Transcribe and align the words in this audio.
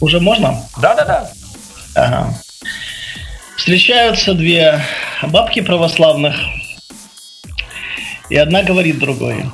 Уже 0.00 0.20
можно? 0.20 0.62
Да-да-да. 0.80 1.30
Ага. 1.94 2.34
Встречаются 3.56 4.34
две 4.34 4.80
бабки 5.22 5.60
православных, 5.60 6.34
и 8.30 8.36
одна 8.36 8.62
говорит 8.62 8.98
другой. 8.98 9.44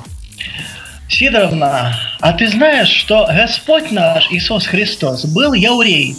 Сидоровна, 1.09 1.97
а 2.19 2.33
ты 2.33 2.47
знаешь, 2.47 2.89
что 2.89 3.27
Господь 3.31 3.91
наш 3.91 4.29
Иисус 4.29 4.65
Христос 4.67 5.25
был 5.25 5.53
еврей? 5.53 6.15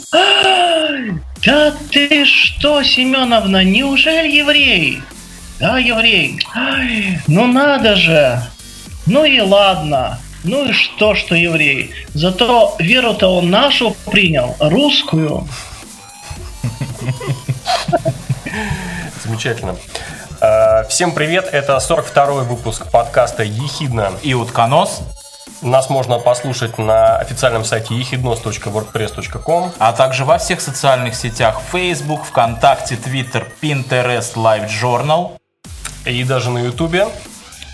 Да 1.44 1.72
ты 1.90 2.24
что, 2.24 2.82
Семеновна, 2.82 3.62
неужели 3.64 4.28
еврей? 4.36 5.00
Да, 5.60 5.78
еврей. 5.78 6.38
Ай, 6.54 7.20
ну 7.26 7.46
надо 7.46 7.96
же. 7.96 8.42
Ну 9.06 9.24
и 9.24 9.40
ладно. 9.40 10.18
Ну 10.44 10.68
и 10.68 10.72
что, 10.72 11.14
что 11.16 11.34
еврей? 11.34 11.92
Зато 12.14 12.76
веру-то 12.78 13.28
он 13.28 13.50
нашу 13.50 13.96
принял, 14.06 14.54
русскую. 14.60 15.48
Замечательно. 19.24 19.74
Э, 20.40 20.84
всем 20.88 21.12
привет, 21.12 21.48
это 21.50 21.76
42-й 21.78 22.44
выпуск 22.44 22.88
подкаста 22.90 23.42
«Ехидна» 23.42 24.12
и 24.22 24.34
«Утконос». 24.34 25.00
Нас 25.60 25.90
можно 25.90 26.20
послушать 26.20 26.78
на 26.78 27.16
официальном 27.16 27.64
сайте 27.64 27.96
ехиднос.wordpress.com 27.96 29.72
А 29.80 29.92
также 29.92 30.24
во 30.24 30.38
всех 30.38 30.60
социальных 30.60 31.16
сетях 31.16 31.60
Facebook, 31.72 32.24
ВКонтакте, 32.26 32.94
Twitter, 32.94 33.44
Pinterest, 33.60 34.34
LiveJournal 34.36 35.32
И 36.06 36.22
даже 36.22 36.50
на 36.50 36.58
Ютубе 36.58 37.08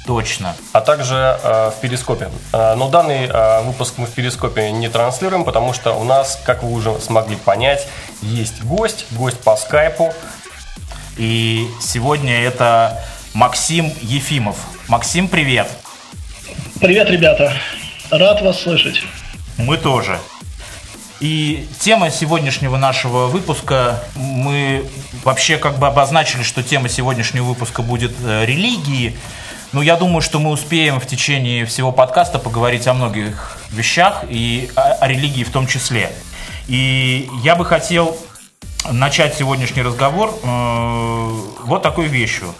Точно. 0.07 0.55
А 0.73 0.81
также 0.83 1.15
э, 1.15 1.71
в 1.71 1.81
Перископе. 1.81 2.29
Э, 2.53 2.75
но 2.75 2.91
данный 2.91 3.27
э, 3.27 3.63
выпуск 3.63 3.95
мы 3.97 4.07
в 4.07 4.11
Перископе 4.11 4.71
не 4.71 4.89
транслируем, 4.89 5.45
потому 5.45 5.73
что 5.73 5.95
у 5.95 6.05
нас, 6.05 6.39
как 6.45 6.63
вы 6.63 6.73
уже 6.73 7.01
смогли 7.01 7.37
понять, 7.37 7.87
есть 8.21 8.63
гость, 8.63 9.07
гость 9.13 9.41
по 9.41 9.57
скайпу. 9.57 10.13
И 11.17 11.69
сегодня 11.81 12.43
это 12.43 13.03
Максим 13.33 13.93
Ефимов. 14.03 14.57
Максим, 14.89 15.29
привет. 15.29 15.69
Привет, 16.81 17.09
ребята. 17.09 17.53
Рад 18.11 18.43
вас 18.43 18.61
слышать. 18.61 19.03
Мы 19.57 19.79
тоже. 19.79 20.19
И 21.21 21.67
тема 21.81 22.11
сегодняшнего 22.11 22.77
нашего 22.77 23.29
выпуска, 23.29 24.03
мы 24.15 24.85
вообще 25.23 25.57
как 25.57 25.79
бы 25.79 25.87
обозначили, 25.87 26.43
что 26.43 26.63
тема 26.63 26.91
сегодняшнего 26.91 27.45
выпуска 27.45 27.81
будет 27.81 28.13
э, 28.23 28.45
религии. 28.45 29.17
Но 29.75 29.83
я 29.83 29.97
думаю, 29.97 30.23
что 30.23 30.39
мы 30.39 30.51
успеем 30.51 31.01
в 31.01 31.07
течение 31.07 31.67
всего 31.67 31.91
подкаста 31.91 32.39
поговорить 32.39 32.87
о 32.87 32.95
многих 32.95 33.59
вещах 33.73 34.23
и 34.29 34.71
о, 34.77 34.93
о 34.93 35.09
религии 35.09 35.43
в 35.43 35.51
том 35.51 35.67
числе. 35.67 36.13
И 36.69 37.29
я 37.43 37.57
бы 37.57 37.65
хотел 37.65 38.17
начать 38.89 39.35
сегодняшний 39.35 39.83
разговор 39.83 40.33
э, 40.33 41.41
вот 41.65 41.83
такой 41.83 42.07
вещью. 42.07 42.55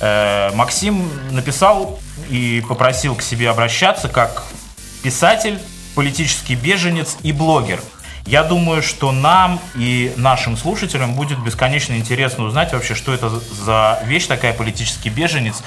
Э, 0.00 0.50
Максим 0.54 1.08
написал 1.30 1.98
и 2.28 2.62
попросил 2.68 3.14
к 3.14 3.22
себе 3.22 3.48
обращаться 3.48 4.10
как 4.10 4.44
писатель, 5.02 5.58
политический 5.94 6.54
беженец 6.54 7.16
и 7.22 7.32
блогер. 7.32 7.80
Я 8.26 8.44
думаю, 8.44 8.82
что 8.82 9.10
нам 9.10 9.58
и 9.74 10.12
нашим 10.16 10.58
слушателям 10.58 11.14
будет 11.14 11.38
бесконечно 11.38 11.94
интересно 11.94 12.44
узнать 12.44 12.74
вообще, 12.74 12.94
что 12.94 13.14
это 13.14 13.30
за 13.30 14.00
вещь 14.04 14.26
такая 14.26 14.52
политический 14.52 15.08
беженец 15.08 15.62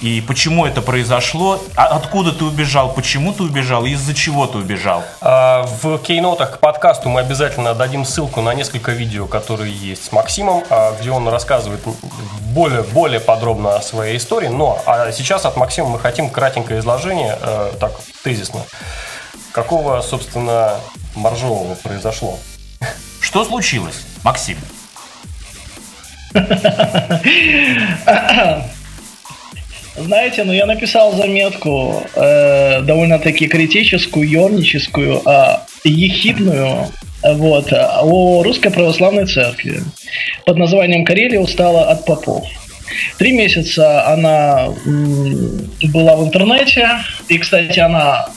и 0.00 0.20
почему 0.20 0.64
это 0.64 0.80
произошло, 0.80 1.60
а 1.74 1.86
откуда 1.86 2.32
ты 2.32 2.44
убежал, 2.44 2.92
почему 2.92 3.32
ты 3.32 3.42
убежал 3.42 3.84
и 3.84 3.90
из-за 3.90 4.14
чего 4.14 4.46
ты 4.46 4.58
убежал. 4.58 5.02
А, 5.20 5.66
в 5.82 5.98
кейнотах 5.98 6.56
к 6.56 6.58
подкасту 6.58 7.08
мы 7.08 7.20
обязательно 7.20 7.74
дадим 7.74 8.04
ссылку 8.04 8.40
на 8.40 8.54
несколько 8.54 8.92
видео, 8.92 9.26
которые 9.26 9.72
есть 9.72 10.04
с 10.04 10.12
Максимом, 10.12 10.62
а, 10.70 10.94
где 11.00 11.10
он 11.10 11.26
рассказывает 11.28 11.80
более, 12.54 12.82
более 12.82 13.20
подробно 13.20 13.76
о 13.76 13.82
своей 13.82 14.18
истории. 14.18 14.48
Но 14.48 14.80
а 14.86 15.10
сейчас 15.10 15.44
от 15.44 15.56
Максима 15.56 15.88
мы 15.88 15.98
хотим 15.98 16.30
кратенькое 16.30 16.80
изложение, 16.80 17.36
так 17.80 17.92
тезисно. 18.22 18.60
Какого, 19.52 20.00
собственно, 20.02 20.74
моржового 21.16 21.74
произошло? 21.74 22.38
Что 23.20 23.44
случилось, 23.44 24.02
Максим? 24.22 24.58
Знаете, 30.00 30.44
ну 30.44 30.52
я 30.52 30.66
написал 30.66 31.12
заметку 31.14 32.02
э, 32.14 32.82
довольно-таки 32.82 33.48
критическую, 33.48 34.28
ерническую, 34.28 35.22
э, 35.26 35.58
ехидную 35.84 36.86
вот, 37.22 37.72
о 37.72 38.42
русской 38.42 38.70
православной 38.70 39.26
церкви 39.26 39.82
под 40.46 40.56
названием 40.56 41.04
«Карелия 41.04 41.40
устала 41.40 41.90
от 41.90 42.04
попов». 42.04 42.46
Три 43.18 43.32
месяца 43.32 44.06
она 44.06 44.68
была 45.92 46.16
в 46.16 46.24
интернете, 46.24 46.88
и, 47.28 47.38
кстати, 47.38 47.78
она 47.78 48.30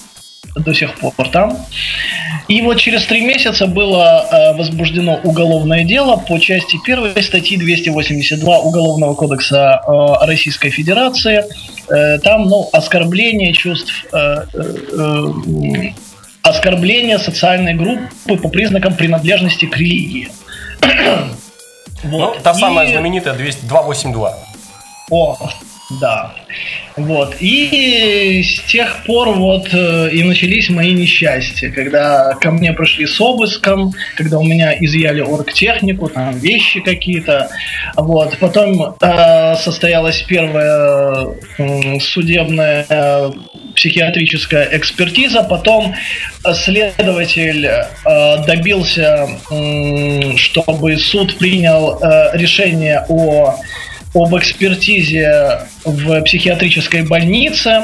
до 0.56 0.74
сих 0.74 0.94
пор 0.96 1.14
там. 1.32 1.58
И 2.48 2.62
вот 2.62 2.78
через 2.80 3.06
три 3.06 3.22
месяца 3.22 3.68
было 3.68 4.26
э, 4.30 4.58
возбуждено 4.58 5.20
уголовное 5.24 5.84
дело 5.84 6.18
по 6.18 6.38
части 6.40 6.78
первой 6.86 7.22
статьи 7.24 7.58
282 7.58 8.60
Уголовного 8.60 9.14
кодекса 9.14 9.82
э, 9.88 10.26
Российской 10.26 10.70
Федерации. 10.70 11.46
Э, 11.90 12.20
там, 12.20 12.50
ну, 12.50 12.70
оскорбление 12.74 13.54
чувств, 13.54 14.06
оскорбление 16.42 17.20
социальной 17.20 17.74
группы 17.74 18.36
по 18.36 18.50
признакам 18.50 18.96
принадлежности 18.96 19.66
к 19.66 19.78
религии. 19.78 20.30
вот. 22.04 22.36
Ну, 22.36 22.42
та 22.44 22.54
самая 22.54 22.88
знаменитая 22.88 23.34
282. 23.34 24.38
О, 25.10 25.38
да. 26.00 26.34
Вот. 26.98 27.36
И 27.40 28.44
с 28.44 28.60
тех 28.72 29.04
пор 29.06 29.30
вот 29.30 29.70
э, 29.74 30.10
и 30.12 30.24
начались 30.24 30.70
мои 30.70 30.94
несчастья, 30.94 31.70
когда 31.72 32.34
ко 32.40 32.52
мне 32.52 32.74
пришли 32.74 33.06
с 33.08 33.20
обыском, 33.20 33.94
когда 34.16 34.40
у 34.40 34.44
меня 34.44 34.74
изъяли 34.80 35.22
оргтехнику, 35.22 36.10
там 36.10 36.38
вещи 36.38 36.82
какие-то. 36.82 37.50
Вот. 37.96 38.38
Потом 38.40 38.96
э, 39.00 39.56
состоялась 39.56 40.22
первая 40.24 41.28
э, 41.58 42.00
судебная 42.00 42.86
э, 42.88 43.32
психиатрическая 43.76 44.70
экспертиза, 44.74 45.44
потом 45.44 45.96
следователь 46.54 47.66
э, 47.66 48.46
добился, 48.46 49.30
э, 49.50 50.36
чтобы 50.36 50.98
суд 50.98 51.38
принял 51.38 52.00
э, 52.02 52.38
решение 52.38 53.06
о 53.08 53.56
об 54.14 54.36
экспертизе 54.36 55.62
в 55.86 56.22
психиатрической 56.22 57.04
больнице. 57.04 57.84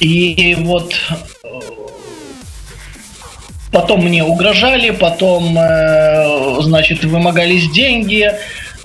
И 0.00 0.56
вот 0.60 0.94
э, 1.10 1.48
потом 3.70 4.04
мне 4.04 4.24
угрожали, 4.24 4.90
потом, 4.90 5.56
э, 5.56 6.60
значит, 6.62 7.04
вымогались 7.04 7.70
деньги, 7.70 8.32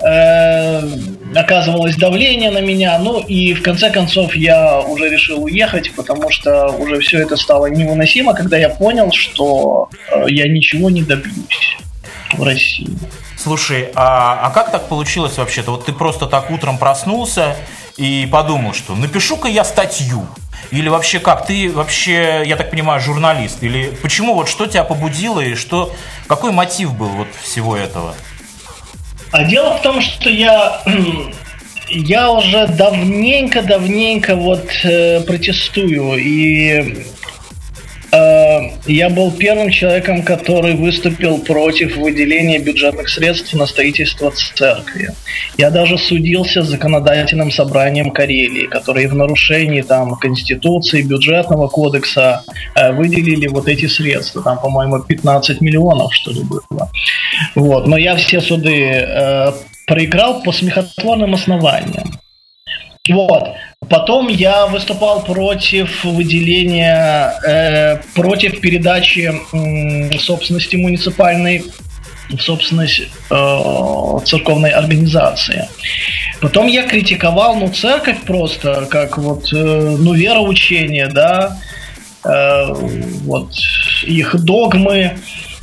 э, 0.00 0.82
оказывалось 1.34 1.96
давление 1.96 2.50
на 2.50 2.60
меня, 2.60 2.98
ну 2.98 3.20
и 3.20 3.52
в 3.52 3.62
конце 3.62 3.90
концов 3.90 4.36
я 4.36 4.80
уже 4.80 5.08
решил 5.08 5.42
уехать, 5.42 5.92
потому 5.96 6.30
что 6.30 6.68
уже 6.68 7.00
все 7.00 7.18
это 7.20 7.36
стало 7.36 7.66
невыносимо, 7.66 8.32
когда 8.34 8.56
я 8.56 8.68
понял, 8.68 9.10
что 9.12 9.88
я 10.28 10.48
ничего 10.48 10.88
не 10.88 11.02
добьюсь 11.02 11.76
в 12.32 12.42
России. 12.44 12.88
Слушай, 13.48 13.88
а, 13.94 14.40
а 14.42 14.50
как 14.50 14.70
так 14.70 14.88
получилось 14.88 15.38
вообще-то? 15.38 15.70
Вот 15.70 15.86
ты 15.86 15.94
просто 15.94 16.26
так 16.26 16.50
утром 16.50 16.76
проснулся 16.76 17.56
и 17.96 18.28
подумал, 18.30 18.74
что 18.74 18.94
напишу-ка 18.94 19.48
я 19.48 19.64
статью. 19.64 20.26
Или 20.70 20.90
вообще 20.90 21.18
как? 21.18 21.46
Ты 21.46 21.72
вообще, 21.72 22.42
я 22.44 22.56
так 22.56 22.70
понимаю, 22.70 23.00
журналист? 23.00 23.62
Или 23.62 23.88
почему 24.02 24.34
вот 24.34 24.50
что 24.50 24.66
тебя 24.66 24.84
побудило 24.84 25.40
и 25.40 25.54
что, 25.54 25.94
какой 26.26 26.52
мотив 26.52 26.92
был 26.92 27.08
вот 27.08 27.28
всего 27.42 27.74
этого? 27.74 28.14
А 29.32 29.44
дело 29.44 29.78
в 29.78 29.80
том, 29.80 30.02
что 30.02 30.28
я 30.28 30.82
я 31.88 32.30
уже 32.30 32.66
давненько-давненько 32.66 34.36
вот 34.36 34.68
э, 34.84 35.22
протестую 35.22 36.18
и 36.18 36.98
я 38.10 39.10
был 39.10 39.30
первым 39.32 39.70
человеком, 39.70 40.22
который 40.22 40.74
выступил 40.74 41.38
против 41.38 41.96
выделения 41.96 42.58
бюджетных 42.58 43.08
средств 43.08 43.52
на 43.54 43.66
строительство 43.66 44.30
церкви. 44.30 45.10
Я 45.58 45.70
даже 45.70 45.98
судился 45.98 46.62
с 46.62 46.68
законодательным 46.68 47.50
собранием 47.50 48.10
Карелии, 48.10 48.66
которые 48.66 49.08
в 49.08 49.14
нарушении 49.14 49.82
там, 49.82 50.14
Конституции, 50.16 51.02
бюджетного 51.02 51.68
кодекса 51.68 52.44
э, 52.74 52.92
выделили 52.92 53.46
вот 53.48 53.68
эти 53.68 53.86
средства. 53.86 54.42
Там, 54.42 54.58
по-моему, 54.58 55.00
15 55.00 55.60
миллионов, 55.60 56.14
что 56.14 56.30
ли, 56.30 56.42
было. 56.42 56.90
Вот. 57.54 57.86
Но 57.86 57.96
я 57.96 58.16
все 58.16 58.40
суды 58.40 58.74
э, 58.74 59.52
проиграл 59.86 60.42
по 60.42 60.52
смехотворным 60.52 61.34
основаниям. 61.34 62.18
Вот. 63.08 63.54
Потом 63.88 64.28
я 64.28 64.66
выступал 64.66 65.22
против 65.24 66.04
выделения, 66.04 67.32
э, 67.46 67.96
против 68.14 68.60
передачи 68.60 69.32
э, 69.52 70.18
собственности 70.18 70.76
муниципальной 70.76 71.64
в 72.28 72.38
собственность 72.40 73.00
э, 73.30 74.18
церковной 74.26 74.70
организации. 74.70 75.68
Потом 76.40 76.66
я 76.66 76.86
критиковал, 76.86 77.56
ну, 77.56 77.68
церковь 77.68 78.22
просто, 78.26 78.86
как 78.90 79.16
вот, 79.16 79.52
э, 79.52 79.96
ну, 79.98 80.12
вероучение, 80.12 81.08
да, 81.08 81.58
э, 82.24 82.72
вот, 83.24 83.52
их 84.02 84.36
догмы 84.44 85.16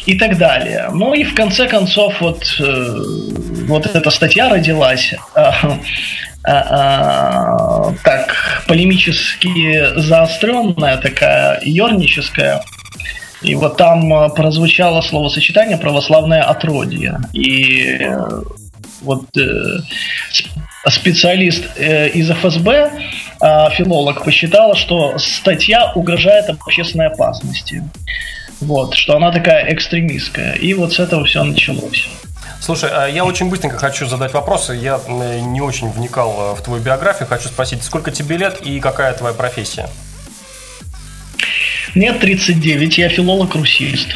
и 0.06 0.18
так 0.18 0.38
далее. 0.38 0.90
Ну 0.94 1.14
и 1.14 1.24
в 1.24 1.36
конце 1.36 1.68
концов 1.68 2.20
вот, 2.22 2.44
э, 2.60 2.96
вот 3.68 3.86
эта 3.86 4.10
статья 4.10 4.50
родилась. 4.50 5.14
Э, 5.36 5.52
так, 6.46 8.36
полемически 8.68 10.00
заостренная, 10.00 10.98
такая 10.98 11.60
ерническая. 11.62 12.62
И 13.46 13.56
вот 13.56 13.78
там 13.78 14.12
э, 14.12 14.30
прозвучало 14.30 15.02
словосочетание 15.02 15.78
православное 15.78 16.42
отродье. 16.42 17.20
И 17.34 17.98
э, 18.00 18.42
вот 19.02 19.26
э, 19.38 19.80
специалист 20.90 21.64
э, 21.78 22.10
из 22.10 22.30
ФСБ, 22.30 22.92
филолог, 23.74 24.24
посчитала, 24.24 24.76
что 24.76 25.18
статья 25.20 25.92
угрожает 25.94 26.50
общественной 26.50 27.08
опасности. 27.08 27.84
Вот, 28.62 28.96
что 28.96 29.18
она 29.18 29.32
такая 29.32 29.72
экстремистская. 29.74 30.54
И 30.54 30.74
вот 30.74 30.94
с 30.94 31.00
этого 31.00 31.26
все 31.26 31.44
началось. 31.44 32.08
Слушай, 32.66 32.90
а 32.92 33.06
я 33.06 33.26
очень 33.26 33.48
быстренько 33.48 33.78
хочу 33.78 34.08
задать 34.08 34.34
вопросы. 34.34 34.74
Я 34.74 35.00
не 35.08 35.62
очень 35.62 35.92
вникал 35.92 36.56
в 36.56 36.64
твою 36.64 36.82
биографию. 36.82 37.28
Хочу 37.28 37.48
спросить, 37.48 37.84
сколько 37.84 38.10
тебе 38.10 38.38
лет 38.38 38.60
и 38.64 38.80
какая 38.80 39.14
твоя 39.14 39.36
профессия? 39.36 39.88
Мне 41.94 42.12
39, 42.12 42.98
я 42.98 43.10
филолог-русист. 43.10 44.08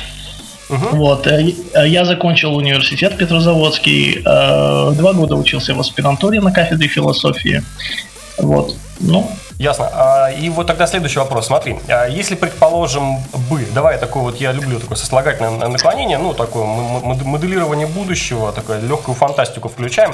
Угу. 0.67 0.97
Вот, 0.97 1.27
э, 1.27 1.53
я 1.85 2.05
закончил 2.05 2.55
университет 2.55 3.17
Петрозаводский, 3.17 4.17
э, 4.17 4.93
два 4.95 5.13
года 5.13 5.35
учился 5.35 5.75
в 5.75 5.79
аспирантуре 5.79 6.41
на 6.41 6.51
кафедре 6.51 6.87
философии. 6.87 7.63
Вот, 8.39 8.75
ну, 8.99 9.31
Ясно. 9.59 9.89
А, 9.91 10.31
и 10.31 10.47
вот 10.47 10.67
тогда 10.67 10.87
следующий 10.87 11.19
вопрос. 11.19 11.47
Смотри, 11.47 11.79
а 11.89 12.07
если, 12.07 12.35
предположим, 12.35 13.17
бы, 13.49 13.65
давай 13.73 13.97
такое 13.97 14.23
вот, 14.23 14.37
я 14.37 14.53
люблю 14.53 14.79
такое 14.79 14.97
сослагательное 14.97 15.67
наклонение, 15.67 16.17
ну, 16.17 16.33
такое 16.33 16.65
моделирование 16.65 17.85
будущего, 17.85 18.53
такое 18.53 18.79
легкую 18.79 19.15
фантастику 19.15 19.67
включаем. 19.67 20.13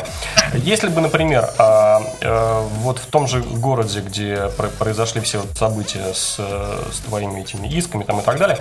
Если 0.54 0.88
бы, 0.88 1.00
например, 1.00 1.48
а, 1.60 2.02
э, 2.22 2.68
вот 2.80 2.98
в 2.98 3.06
том 3.06 3.28
же 3.28 3.44
городе, 3.44 4.00
где 4.00 4.50
произошли 4.80 5.22
все 5.22 5.44
события 5.54 6.16
с, 6.16 6.38
с 6.38 7.00
твоими 7.06 7.42
этими 7.42 7.68
исками 7.68 8.04
там 8.04 8.22
и 8.22 8.24
так 8.24 8.40
далее, 8.40 8.58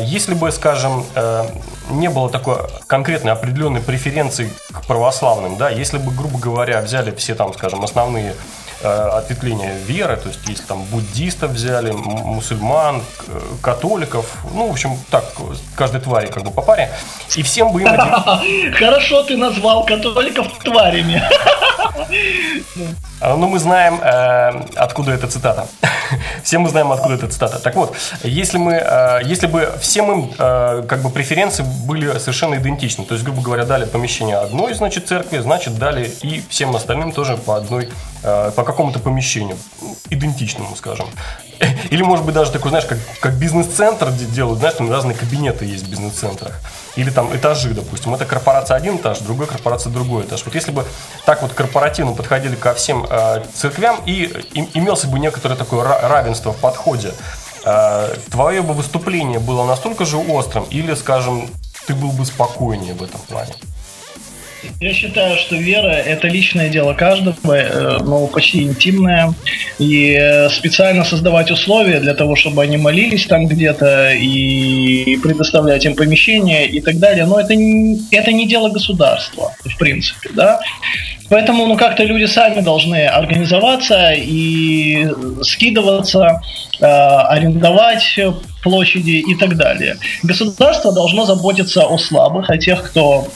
если 0.00 0.34
бы, 0.34 0.52
скажем, 0.52 1.04
э, 1.16 1.44
не 1.90 2.08
было 2.08 2.30
такой 2.30 2.58
конкретной 2.86 3.32
определенной 3.32 3.80
преференции 3.80 4.48
к 4.72 4.86
православным, 4.86 5.56
да, 5.56 5.70
если 5.70 5.98
бы, 5.98 6.12
грубо 6.12 6.38
говоря, 6.38 6.80
взяли 6.82 7.12
все 7.16 7.34
там, 7.34 7.52
скажем, 7.52 7.82
основные 7.82 8.34
ответвления 8.82 9.76
веры, 9.86 10.16
то 10.16 10.28
есть 10.28 10.40
если 10.46 10.64
там 10.64 10.84
буддистов 10.84 11.52
взяли, 11.52 11.92
мусульман, 11.92 13.02
католиков, 13.62 14.38
ну, 14.52 14.68
в 14.68 14.72
общем, 14.72 14.96
так, 15.10 15.24
каждой 15.76 16.00
твари 16.00 16.26
как 16.26 16.44
бы 16.44 16.50
по 16.50 16.62
паре, 16.62 16.90
и 17.36 17.42
всем 17.42 17.72
бы 17.72 17.82
им... 17.82 17.88
Хорошо 18.74 19.22
ты 19.22 19.36
назвал 19.36 19.84
католиков 19.84 20.46
тварями. 20.62 21.22
А, 23.20 23.36
ну, 23.36 23.48
мы 23.48 23.58
знаем, 23.58 24.00
э, 24.02 24.66
откуда 24.76 25.12
эта 25.12 25.28
цитата. 25.28 25.66
все 26.42 26.58
мы 26.58 26.68
знаем, 26.68 26.92
откуда 26.92 27.14
эта 27.14 27.28
цитата. 27.28 27.58
Так 27.58 27.74
вот, 27.74 27.96
если, 28.22 28.58
мы, 28.58 28.74
э, 28.74 29.20
если 29.24 29.46
бы 29.46 29.72
всем 29.80 30.12
им 30.12 30.32
э, 30.38 30.84
как 30.88 31.02
бы 31.02 31.10
преференции 31.10 31.64
были 31.86 32.18
совершенно 32.18 32.56
идентичны, 32.56 33.04
то 33.04 33.14
есть, 33.14 33.24
грубо 33.24 33.42
говоря, 33.42 33.64
дали 33.64 33.84
помещение 33.84 34.36
одной, 34.36 34.74
значит, 34.74 35.08
церкви, 35.08 35.38
значит, 35.38 35.78
дали 35.78 36.10
и 36.22 36.42
всем 36.48 36.74
остальным 36.76 37.12
тоже 37.12 37.36
по 37.36 37.56
одной, 37.56 37.84
э, 37.84 37.88
по 38.24 38.64
какому-то 38.64 38.98
помещению, 39.00 39.56
идентичному, 40.10 40.74
скажем. 40.76 41.06
Или, 41.90 42.02
может 42.02 42.24
быть, 42.24 42.34
даже 42.34 42.50
такой, 42.50 42.70
знаешь, 42.70 42.86
как, 42.86 42.98
как 43.20 43.34
бизнес-центр 43.34 44.10
делают, 44.10 44.58
знаешь, 44.58 44.76
там 44.76 44.90
разные 44.90 45.16
кабинеты 45.16 45.64
есть 45.64 45.84
в 45.86 45.90
бизнес-центрах. 45.90 46.60
Или 46.96 47.10
там 47.10 47.34
этажи, 47.34 47.70
допустим. 47.70 48.14
Это 48.14 48.24
корпорация 48.24 48.76
один 48.76 48.96
этаж, 48.96 49.18
другой 49.18 49.46
корпорация 49.46 49.92
другой 49.92 50.24
этаж. 50.24 50.44
Вот 50.44 50.54
если 50.54 50.70
бы 50.70 50.84
так 51.24 51.42
вот 51.42 51.52
корпоративно 51.52 52.12
подходили 52.12 52.54
ко 52.54 52.74
всем 52.74 53.06
э, 53.08 53.44
церквям 53.54 54.00
и, 54.06 54.24
и 54.54 54.78
имелся 54.78 55.06
бы 55.08 55.18
некоторое 55.18 55.56
такое 55.56 55.84
равенство 55.84 56.52
в 56.52 56.56
подходе, 56.56 57.12
э, 57.64 58.14
твое 58.30 58.62
бы 58.62 58.74
выступление 58.74 59.38
было 59.38 59.64
настолько 59.64 60.04
же 60.04 60.16
острым 60.16 60.64
или, 60.64 60.94
скажем, 60.94 61.48
ты 61.86 61.94
был 61.94 62.12
бы 62.12 62.24
спокойнее 62.24 62.94
в 62.94 63.02
этом 63.02 63.20
плане? 63.20 63.54
Я 64.80 64.92
считаю, 64.92 65.36
что 65.36 65.56
вера– 65.56 65.88
это 66.06 66.28
личное 66.28 66.68
дело 66.68 66.94
каждого, 66.94 67.36
э, 67.54 67.98
но 68.02 68.26
почти 68.26 68.62
интимное. 68.62 69.34
И 69.78 70.16
э, 70.18 70.48
специально 70.50 71.04
создавать 71.04 71.50
условия 71.50 72.00
для 72.00 72.14
того, 72.14 72.36
чтобы 72.36 72.62
они 72.62 72.76
молились 72.76 73.26
там 73.26 73.46
где-то 73.46 74.12
и 74.12 75.16
предоставлять 75.22 75.84
им 75.84 75.94
помещения 75.94 76.66
и 76.66 76.80
так 76.80 76.98
далее, 76.98 77.24
но 77.26 77.40
это 77.40 77.54
не, 77.54 78.00
это 78.10 78.32
не 78.32 78.46
дело 78.46 78.68
государства, 78.68 79.52
в 79.64 79.78
принципе, 79.78 80.30
да. 80.34 80.60
Поэтому, 81.30 81.66
ну, 81.66 81.76
как-то 81.76 82.04
люди 82.04 82.26
сами 82.26 82.60
должны 82.60 83.06
организоваться 83.06 84.12
и 84.12 85.08
скидываться, 85.42 86.40
э, 86.80 86.84
арендовать 86.84 88.18
площади 88.62 89.22
и 89.26 89.34
так 89.34 89.56
далее. 89.56 89.96
Государство 90.22 90.92
должно 90.92 91.24
заботиться 91.24 91.84
о 91.84 91.98
слабых, 91.98 92.50
о 92.50 92.58
тех, 92.58 92.82
кто 92.82 93.28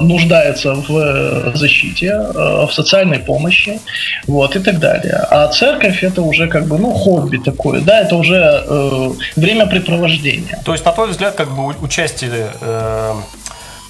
нуждается 0.00 0.74
в 0.74 0.96
э, 0.96 1.52
защите, 1.54 2.06
э, 2.06 2.66
в 2.66 2.72
социальной 2.72 3.18
помощи, 3.18 3.80
вот, 4.26 4.56
и 4.56 4.60
так 4.60 4.78
далее. 4.78 5.26
А 5.30 5.48
церковь 5.48 6.02
это 6.04 6.22
уже 6.22 6.48
как 6.48 6.66
бы, 6.66 6.78
ну, 6.78 6.92
хобби 6.92 7.38
такое, 7.38 7.80
да, 7.80 8.00
это 8.00 8.16
уже 8.16 8.64
э, 8.66 9.10
времяпрепровождение. 9.36 10.58
То 10.64 10.72
есть, 10.72 10.84
на 10.84 10.92
твой 10.92 11.08
взгляд, 11.08 11.34
как 11.34 11.54
бы 11.54 11.66
участие, 11.66 12.48
э, 12.60 13.14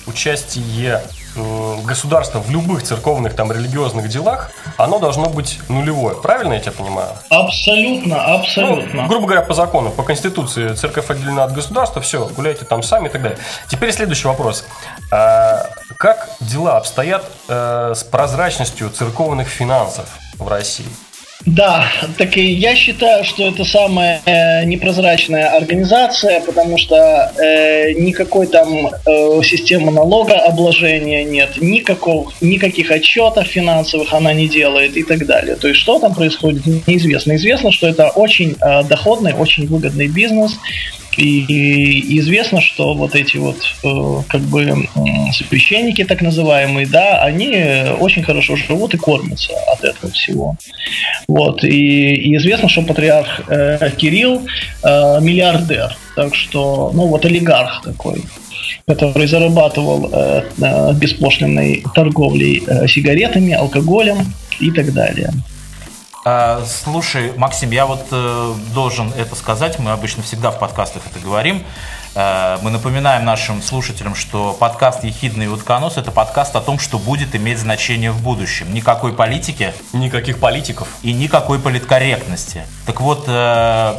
участие 0.06 1.00
государства 1.36 2.38
в 2.40 2.50
любых 2.50 2.82
церковных 2.82 3.34
там 3.34 3.50
религиозных 3.50 4.08
делах, 4.08 4.50
оно 4.76 4.98
должно 4.98 5.28
быть 5.28 5.58
нулевое. 5.68 6.14
Правильно 6.16 6.54
я 6.54 6.60
тебя 6.60 6.72
понимаю? 6.72 7.10
Абсолютно, 7.30 8.34
абсолютно. 8.34 9.02
Ну, 9.02 9.08
грубо 9.08 9.26
говоря, 9.26 9.42
по 9.42 9.54
закону, 9.54 9.90
по 9.90 10.02
конституции 10.02 10.74
церковь 10.74 11.10
отделена 11.10 11.44
от 11.44 11.52
государства, 11.52 12.02
все, 12.02 12.28
гуляйте 12.28 12.64
там 12.64 12.82
сами 12.82 13.08
и 13.08 13.10
так 13.10 13.22
далее. 13.22 13.38
Теперь 13.68 13.92
следующий 13.92 14.28
вопрос. 14.28 14.64
А, 15.10 15.66
как 15.96 16.28
дела 16.40 16.76
обстоят 16.76 17.24
а, 17.48 17.92
с 17.94 18.02
прозрачностью 18.04 18.90
церковных 18.90 19.48
финансов 19.48 20.08
в 20.38 20.48
России? 20.48 20.88
Да, 21.46 21.86
так 22.18 22.36
и 22.36 22.52
я 22.52 22.76
считаю, 22.76 23.24
что 23.24 23.48
это 23.48 23.64
самая 23.64 24.20
э, 24.26 24.64
непрозрачная 24.64 25.48
организация, 25.56 26.40
потому 26.40 26.78
что 26.78 27.32
э, 27.36 27.92
никакой 27.94 28.46
там 28.46 28.88
э, 28.88 29.42
системы 29.42 29.90
налогообложения 29.90 31.24
нет, 31.24 31.60
никакого, 31.60 32.32
никаких 32.40 32.90
отчетов 32.90 33.46
финансовых 33.46 34.12
она 34.12 34.32
не 34.32 34.48
делает 34.48 34.96
и 34.96 35.02
так 35.02 35.26
далее. 35.26 35.56
То 35.56 35.68
есть 35.68 35.80
что 35.80 35.98
там 35.98 36.14
происходит, 36.14 36.64
неизвестно. 36.86 37.34
Известно, 37.34 37.72
что 37.72 37.88
это 37.88 38.10
очень 38.10 38.56
э, 38.60 38.84
доходный, 38.84 39.32
очень 39.34 39.66
выгодный 39.66 40.06
бизнес, 40.06 40.58
и, 41.16 42.18
известно, 42.18 42.60
что 42.60 42.94
вот 42.94 43.14
эти 43.14 43.36
вот 43.36 43.56
э, 43.84 44.22
как 44.28 44.40
бы 44.42 44.88
священники 45.32 46.04
так 46.04 46.22
называемые, 46.22 46.86
да, 46.86 47.22
они 47.22 47.54
очень 47.98 48.22
хорошо 48.22 48.56
живут 48.56 48.94
и 48.94 48.98
кормятся 48.98 49.52
от 49.72 49.84
этого 49.84 50.12
всего. 50.12 50.56
Вот. 51.28 51.64
И, 51.64 52.14
и 52.14 52.36
известно, 52.36 52.68
что 52.68 52.82
патриарх 52.82 53.42
э, 53.48 53.90
Кирилл 53.96 54.42
э, 54.82 55.20
миллиардер. 55.20 55.96
Так 56.16 56.34
что, 56.34 56.90
ну 56.94 57.06
вот 57.06 57.24
олигарх 57.24 57.82
такой 57.82 58.22
который 58.86 59.26
зарабатывал 59.26 60.10
э, 60.12 60.42
э, 60.60 60.92
беспошлинной 60.94 61.84
торговлей 61.94 62.62
э, 62.66 62.88
сигаретами, 62.88 63.52
алкоголем 63.52 64.18
и 64.60 64.70
так 64.70 64.92
далее. 64.92 65.30
А, 66.24 66.64
слушай, 66.64 67.32
Максим, 67.36 67.72
я 67.72 67.84
вот 67.84 68.06
э, 68.12 68.54
должен 68.72 69.12
это 69.14 69.34
сказать. 69.34 69.80
Мы 69.80 69.90
обычно 69.90 70.22
всегда 70.22 70.52
в 70.52 70.58
подкастах 70.60 71.02
это 71.10 71.18
говорим. 71.18 71.64
Э, 72.14 72.58
мы 72.62 72.70
напоминаем 72.70 73.24
нашим 73.24 73.60
слушателям, 73.60 74.14
что 74.14 74.52
подкаст 74.52 75.02
«Ехидный 75.02 75.52
утконос»– 75.52 75.96
это 75.96 76.12
подкаст 76.12 76.54
о 76.54 76.60
том, 76.60 76.78
что 76.78 77.00
будет 77.00 77.34
иметь 77.34 77.58
значение 77.58 78.12
в 78.12 78.22
будущем. 78.22 78.72
Никакой 78.72 79.12
политики. 79.12 79.74
Никаких 79.92 80.38
политиков. 80.38 80.86
И 81.02 81.12
никакой 81.12 81.58
политкорректности. 81.58 82.66
Так 82.86 83.00
вот, 83.00 83.24
э, 83.26 83.94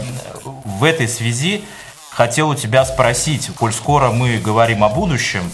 в 0.63 0.85
этой 0.85 1.09
связи 1.09 1.65
хотел 2.09 2.51
у 2.51 2.55
тебя 2.55 2.85
спросить, 2.85 3.49
коль 3.59 3.73
скоро 3.73 4.11
мы 4.11 4.37
говорим 4.37 4.83
о 4.83 4.89
будущем, 4.89 5.51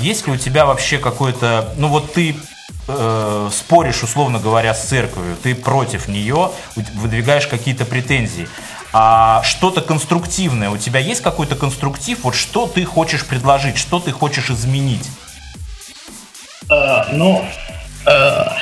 есть 0.00 0.26
ли 0.28 0.32
у 0.32 0.36
тебя 0.36 0.66
вообще 0.66 0.98
какой-то... 0.98 1.72
Ну 1.76 1.88
вот 1.88 2.12
ты 2.12 2.36
э, 2.94 3.50
споришь, 3.52 4.02
условно 4.02 4.38
говоря, 4.38 4.74
с 4.74 4.84
церковью, 4.84 5.36
ты 5.42 5.54
против 5.54 6.08
нее, 6.08 6.50
выдвигаешь 6.76 7.46
какие-то 7.46 7.84
претензии. 7.84 8.48
А 8.92 9.42
что-то 9.42 9.80
конструктивное, 9.80 10.68
у 10.68 10.76
тебя 10.76 11.00
есть 11.00 11.22
какой-то 11.22 11.56
конструктив, 11.56 12.24
вот 12.24 12.34
что 12.34 12.66
ты 12.66 12.84
хочешь 12.84 13.24
предложить, 13.24 13.78
что 13.78 14.00
ты 14.00 14.12
хочешь 14.12 14.50
изменить? 14.50 15.08
А, 16.68 17.08
ну, 17.12 17.42
а, 18.04 18.56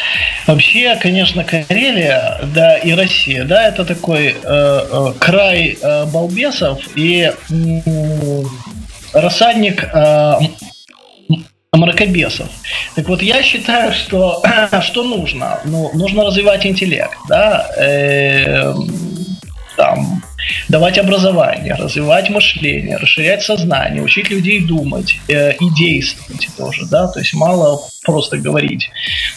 вообще, 0.46 0.96
конечно, 1.00 1.42
Карелия, 1.42 2.40
да, 2.44 2.76
и 2.76 2.92
Россия, 2.92 3.44
да, 3.44 3.66
это 3.66 3.84
такой 3.84 4.37
а, 4.44 5.12
край 5.18 5.78
балбесов 6.12 6.78
и 6.94 7.32
рассадник 9.12 9.88
мракобесов. 11.73 12.49
Так 12.97 13.09
вот, 13.09 13.23
я 13.23 13.43
считаю, 13.43 13.93
что 13.93 14.43
что 14.83 15.05
нужно? 15.05 15.61
Ну, 15.65 15.91
нужно 15.95 16.25
развивать 16.25 16.67
интеллект, 16.67 17.17
да, 17.29 17.71
э, 17.77 18.75
там, 19.80 20.22
давать 20.68 20.99
образование, 20.99 21.75
развивать 21.75 22.28
мышление, 22.28 22.99
расширять 22.99 23.42
сознание, 23.42 24.02
учить 24.02 24.28
людей 24.28 24.60
думать 24.60 25.16
э, 25.26 25.54
и 25.54 25.70
действовать 25.70 26.49
тоже, 26.58 26.84
да, 26.90 27.08
то 27.08 27.20
есть 27.20 27.32
мало 27.32 27.80
просто 28.04 28.37
говорить, 28.37 28.90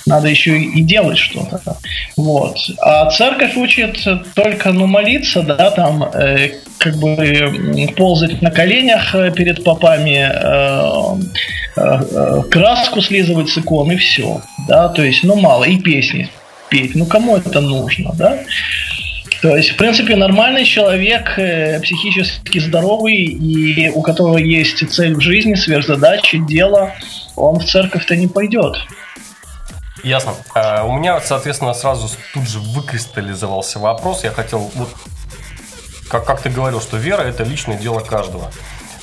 надо 0.05 0.27
еще 0.27 0.59
и 0.59 0.81
делать 0.81 1.17
что-то, 1.17 1.77
вот. 2.17 2.57
А 2.81 3.09
церковь 3.09 3.55
учит 3.55 4.05
только, 4.35 4.73
ну, 4.73 4.85
молиться, 4.85 5.43
да, 5.43 5.71
там, 5.71 6.03
э, 6.03 6.51
как 6.77 6.97
бы 6.97 7.87
ползать 7.95 8.41
на 8.41 8.51
коленях 8.51 9.15
э, 9.15 9.31
перед 9.31 9.63
попами, 9.63 10.29
э, 10.29 11.21
э, 11.77 12.01
э, 12.11 12.41
краску 12.51 13.01
слизывать 13.01 13.47
с 13.47 13.57
икон 13.57 13.93
и 13.93 13.95
все, 13.95 14.41
да, 14.67 14.89
то 14.89 15.03
есть, 15.03 15.23
ну, 15.23 15.35
мало, 15.35 15.63
и 15.63 15.77
песни 15.77 16.29
петь, 16.73 16.95
ну, 16.95 17.05
кому 17.05 17.37
это 17.37 17.61
нужно, 17.61 18.11
да, 18.15 18.39
то 19.43 19.57
есть, 19.57 19.71
в 19.71 19.75
принципе, 19.75 20.15
нормальный 20.15 20.63
человек, 20.63 21.37
э, 21.37 21.81
психически 21.81 22.59
здоровый 22.59 23.17
и 23.17 23.89
у 23.89 24.01
которого 24.01 24.37
есть 24.37 24.89
цель 24.89 25.15
в 25.15 25.19
жизни, 25.19 25.55
сверхзадачи, 25.55 26.37
дело, 26.47 26.93
он 27.35 27.59
в 27.59 27.65
церковь-то 27.65 28.15
не 28.15 28.27
пойдет. 28.27 28.77
Ясно. 30.01 30.35
А, 30.55 30.85
у 30.85 30.97
меня, 30.97 31.19
соответственно, 31.19 31.73
сразу 31.73 32.09
тут 32.33 32.47
же 32.47 32.59
выкристаллизовался 32.59 33.79
вопрос. 33.79 34.23
Я 34.23 34.31
хотел, 34.31 34.71
вот, 34.75 34.87
как, 36.07 36.23
как 36.23 36.39
ты 36.39 36.49
говорил, 36.49 36.79
что 36.79 36.95
вера– 36.95 37.21
это 37.23 37.43
личное 37.43 37.77
дело 37.77 37.99
каждого. 37.99 38.49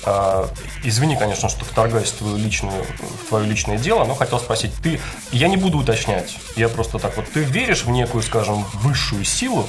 А, 0.04 0.49
извини, 0.82 1.16
конечно, 1.16 1.50
что 1.50 1.66
вторгаюсь 1.66 2.12
в, 2.12 2.16
твою 2.16 2.38
личную, 2.38 2.87
в 3.25 3.28
твое 3.28 3.47
личное 3.47 3.76
дело, 3.76 4.04
но 4.06 4.14
хотел 4.14 4.38
спросить, 4.38 4.73
ты, 4.82 5.02
я 5.32 5.49
не 5.49 5.59
буду 5.59 5.76
уточнять, 5.76 6.38
я 6.56 6.70
просто 6.70 6.99
так 6.99 7.18
вот, 7.18 7.30
ты 7.30 7.40
веришь 7.40 7.85
в 7.85 7.90
некую, 7.90 8.23
скажем, 8.23 8.64
высшую 8.73 9.25
силу, 9.25 9.68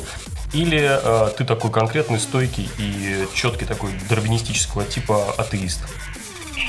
или 0.53 0.79
э, 0.81 1.31
ты 1.37 1.45
такой 1.45 1.71
конкретный, 1.71 2.19
стойкий 2.19 2.69
и 2.77 3.27
четкий 3.33 3.65
такой 3.65 3.91
дарвинистического 4.09 4.83
типа 4.85 5.33
атеист? 5.37 5.81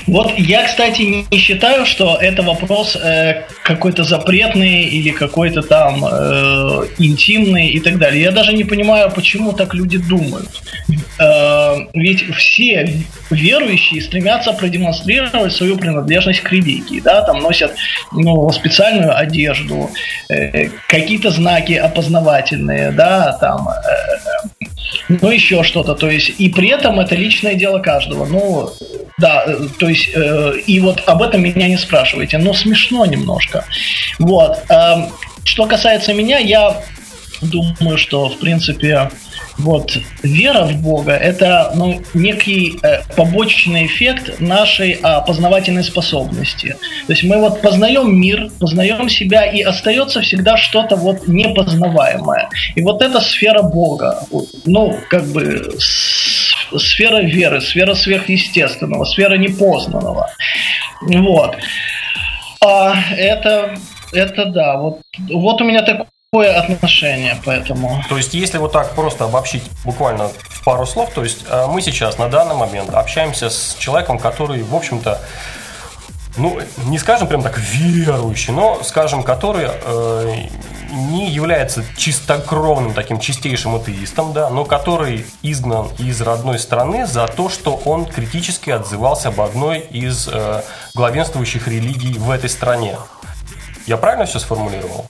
Вот 0.07 0.33
я, 0.37 0.63
кстати, 0.63 1.25
не 1.31 1.37
считаю, 1.37 1.85
что 1.85 2.17
это 2.19 2.43
вопрос 2.43 2.95
э, 2.95 3.43
какой-то 3.63 4.03
запретный 4.03 4.83
или 4.83 5.11
какой-то 5.11 5.61
там 5.61 6.03
э, 6.05 6.87
интимный 6.99 7.69
и 7.69 7.79
так 7.79 7.97
далее. 7.97 8.21
Я 8.21 8.31
даже 8.31 8.53
не 8.53 8.63
понимаю, 8.63 9.11
почему 9.11 9.53
так 9.53 9.73
люди 9.73 9.97
думают. 9.97 10.49
Э, 11.19 11.75
ведь 11.93 12.35
все 12.35 13.03
верующие 13.29 14.01
стремятся 14.01 14.53
продемонстрировать 14.53 15.53
свою 15.53 15.77
принадлежность 15.77 16.41
к 16.41 16.51
религии, 16.51 16.99
да, 16.99 17.21
там 17.21 17.39
носят 17.39 17.73
ну, 18.11 18.51
специальную 18.51 19.17
одежду, 19.17 19.89
э, 20.29 20.69
какие-то 20.87 21.29
знаки 21.29 21.73
опознавательные, 21.73 22.91
да, 22.91 23.37
там 23.39 23.67
э, 23.69 24.65
ну 25.09 25.29
еще 25.29 25.63
что-то, 25.63 25.95
то 25.95 26.09
есть 26.09 26.33
и 26.37 26.49
при 26.49 26.69
этом 26.69 26.99
это 26.99 27.15
личное 27.15 27.55
дело 27.55 27.79
каждого. 27.79 28.25
Ну, 28.25 28.69
да, 29.17 29.43
э, 29.45 29.67
то 29.77 29.87
есть 29.87 30.09
э, 30.13 30.53
и 30.65 30.79
вот 30.79 31.03
об 31.05 31.21
этом 31.21 31.41
меня 31.41 31.67
не 31.67 31.77
спрашивайте, 31.77 32.37
но 32.37 32.53
смешно 32.53 33.05
немножко. 33.05 33.65
Вот. 34.19 34.59
Э, 34.69 35.07
что 35.43 35.65
касается 35.65 36.13
меня, 36.13 36.37
я 36.39 36.81
думаю, 37.41 37.97
что 37.97 38.29
в 38.29 38.37
принципе 38.37 39.09
вот 39.57 39.97
вера 40.23 40.65
в 40.65 40.81
Бога 40.81 41.13
это 41.13 41.71
ну, 41.75 42.01
некий 42.13 42.79
э, 42.81 43.01
побочный 43.15 43.85
эффект 43.85 44.39
нашей 44.39 44.99
а, 45.01 45.21
познавательной 45.21 45.83
способности. 45.83 46.75
То 47.07 47.13
есть 47.13 47.23
мы 47.23 47.37
вот 47.37 47.61
познаем 47.61 48.19
мир, 48.19 48.49
познаем 48.59 49.09
себя, 49.09 49.45
и 49.45 49.61
остается 49.61 50.21
всегда 50.21 50.57
что-то 50.57 50.95
вот 50.95 51.27
непознаваемое. 51.27 52.49
И 52.75 52.81
вот 52.81 53.01
эта 53.01 53.19
сфера 53.21 53.61
Бога, 53.61 54.25
ну, 54.65 54.97
как 55.09 55.25
бы 55.27 55.77
сфера 55.79 57.21
веры, 57.21 57.61
сфера 57.61 57.93
сверхъестественного, 57.93 59.05
сфера 59.05 59.35
непознанного. 59.35 60.29
Вот. 61.01 61.55
А 62.61 62.95
это, 63.17 63.75
это 64.13 64.45
да, 64.45 64.77
вот, 64.77 65.01
вот 65.29 65.61
у 65.61 65.63
меня 65.65 65.81
такой 65.81 66.07
такое 66.33 66.57
отношение, 66.57 67.39
поэтому... 67.45 68.03
То 68.09 68.17
есть, 68.17 68.33
если 68.33 68.57
вот 68.57 68.71
так 68.71 68.95
просто 68.95 69.25
обобщить 69.25 69.63
буквально 69.85 70.29
в 70.49 70.63
пару 70.63 70.87
слов, 70.87 71.11
то 71.13 71.23
есть 71.23 71.45
э, 71.47 71.67
мы 71.67 71.79
сейчас 71.83 72.17
на 72.17 72.27
данный 72.27 72.55
момент 72.55 72.89
общаемся 72.91 73.51
с 73.51 73.75
человеком, 73.77 74.17
который, 74.17 74.63
в 74.63 74.73
общем-то, 74.73 75.21
ну, 76.37 76.59
не 76.85 76.97
скажем 76.97 77.27
прям 77.27 77.43
так 77.43 77.59
верующий, 77.59 78.51
но, 78.51 78.81
скажем, 78.83 79.21
который 79.21 79.67
э, 79.69 80.33
не 80.89 81.29
является 81.29 81.85
чистокровным 81.95 82.95
таким 82.95 83.19
чистейшим 83.19 83.75
атеистом, 83.75 84.33
да, 84.33 84.49
но 84.49 84.65
который 84.65 85.27
изгнан 85.43 85.89
из 85.99 86.19
родной 86.19 86.57
страны 86.57 87.05
за 87.05 87.27
то, 87.27 87.47
что 87.47 87.75
он 87.85 88.07
критически 88.07 88.71
отзывался 88.71 89.27
об 89.27 89.39
одной 89.39 89.81
из 89.81 90.27
э, 90.27 90.63
главенствующих 90.95 91.67
религий 91.67 92.17
в 92.17 92.31
этой 92.31 92.49
стране. 92.49 92.97
Я 93.85 93.97
правильно 93.97 94.25
все 94.25 94.39
сформулировал? 94.39 95.05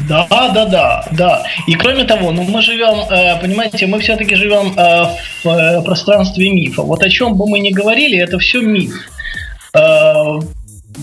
Да, 0.00 0.26
да, 0.30 0.66
да, 0.66 1.08
да. 1.12 1.42
И 1.66 1.74
кроме 1.74 2.04
того, 2.04 2.30
ну 2.30 2.42
мы 2.44 2.60
живем, 2.62 3.10
э, 3.10 3.40
понимаете, 3.40 3.86
мы 3.86 3.98
все-таки 4.00 4.34
живем 4.34 4.78
э, 4.78 5.06
в 5.42 5.48
э, 5.48 5.82
пространстве 5.82 6.50
мифа. 6.50 6.82
Вот 6.82 7.02
о 7.02 7.08
чем 7.08 7.34
бы 7.36 7.48
мы 7.48 7.58
ни 7.60 7.70
говорили, 7.70 8.18
это 8.18 8.38
все 8.38 8.60
миф. 8.60 8.92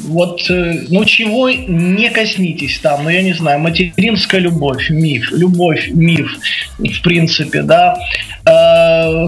Вот, 0.06 0.42
ну 0.50 1.06
чего 1.06 1.52
не 1.52 2.10
коснитесь 2.10 2.80
там, 2.80 3.04
ну 3.04 3.10
я 3.10 3.22
не 3.22 3.34
знаю, 3.34 3.60
материнская 3.60 4.42
любовь, 4.42 4.90
миф, 4.90 5.32
любовь, 5.32 5.90
миф, 5.90 6.36
в 6.80 7.02
принципе, 7.04 7.62
да, 7.62 8.00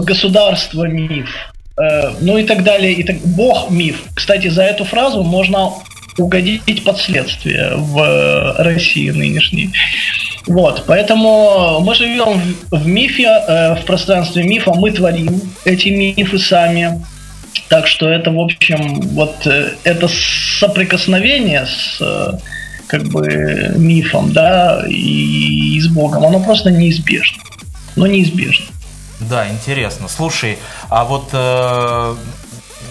государство, 0.02 0.88
миф, 0.88 1.28
ну 2.20 2.36
и 2.36 2.42
так 2.42 2.64
далее, 2.64 2.94
и 2.94 3.04
так, 3.04 3.16
Бог, 3.18 3.70
миф. 3.70 4.02
Кстати, 4.14 4.48
за 4.48 4.64
эту 4.64 4.84
фразу 4.84 5.22
можно 5.22 5.70
угодить 6.18 6.84
под 6.84 6.98
следствие 6.98 7.72
в 7.76 7.98
э, 7.98 8.62
России 8.62 9.10
нынешней. 9.10 9.72
Вот, 10.46 10.84
поэтому 10.86 11.80
мы 11.80 11.94
живем 11.94 12.56
в 12.70 12.86
мифе, 12.86 13.24
э, 13.24 13.74
в 13.74 13.84
пространстве 13.84 14.44
мифа, 14.44 14.72
мы 14.74 14.90
творим 14.92 15.40
эти 15.64 15.88
мифы 15.88 16.38
сами. 16.38 17.04
Так 17.68 17.86
что 17.86 18.08
это, 18.08 18.30
в 18.30 18.38
общем, 18.38 19.00
вот 19.00 19.46
э, 19.46 19.74
это 19.84 20.08
соприкосновение 20.58 21.66
с 21.66 22.40
как 22.86 23.02
бы 23.04 23.74
мифом, 23.76 24.32
да, 24.32 24.84
и, 24.88 25.76
и 25.76 25.80
с 25.80 25.88
Богом, 25.88 26.24
оно 26.24 26.40
просто 26.40 26.70
неизбежно. 26.70 27.42
Но 27.96 28.06
неизбежно. 28.06 28.66
Да, 29.20 29.48
интересно. 29.48 30.08
Слушай, 30.08 30.58
а 30.88 31.04
вот 31.04 31.30
э, 31.32 32.14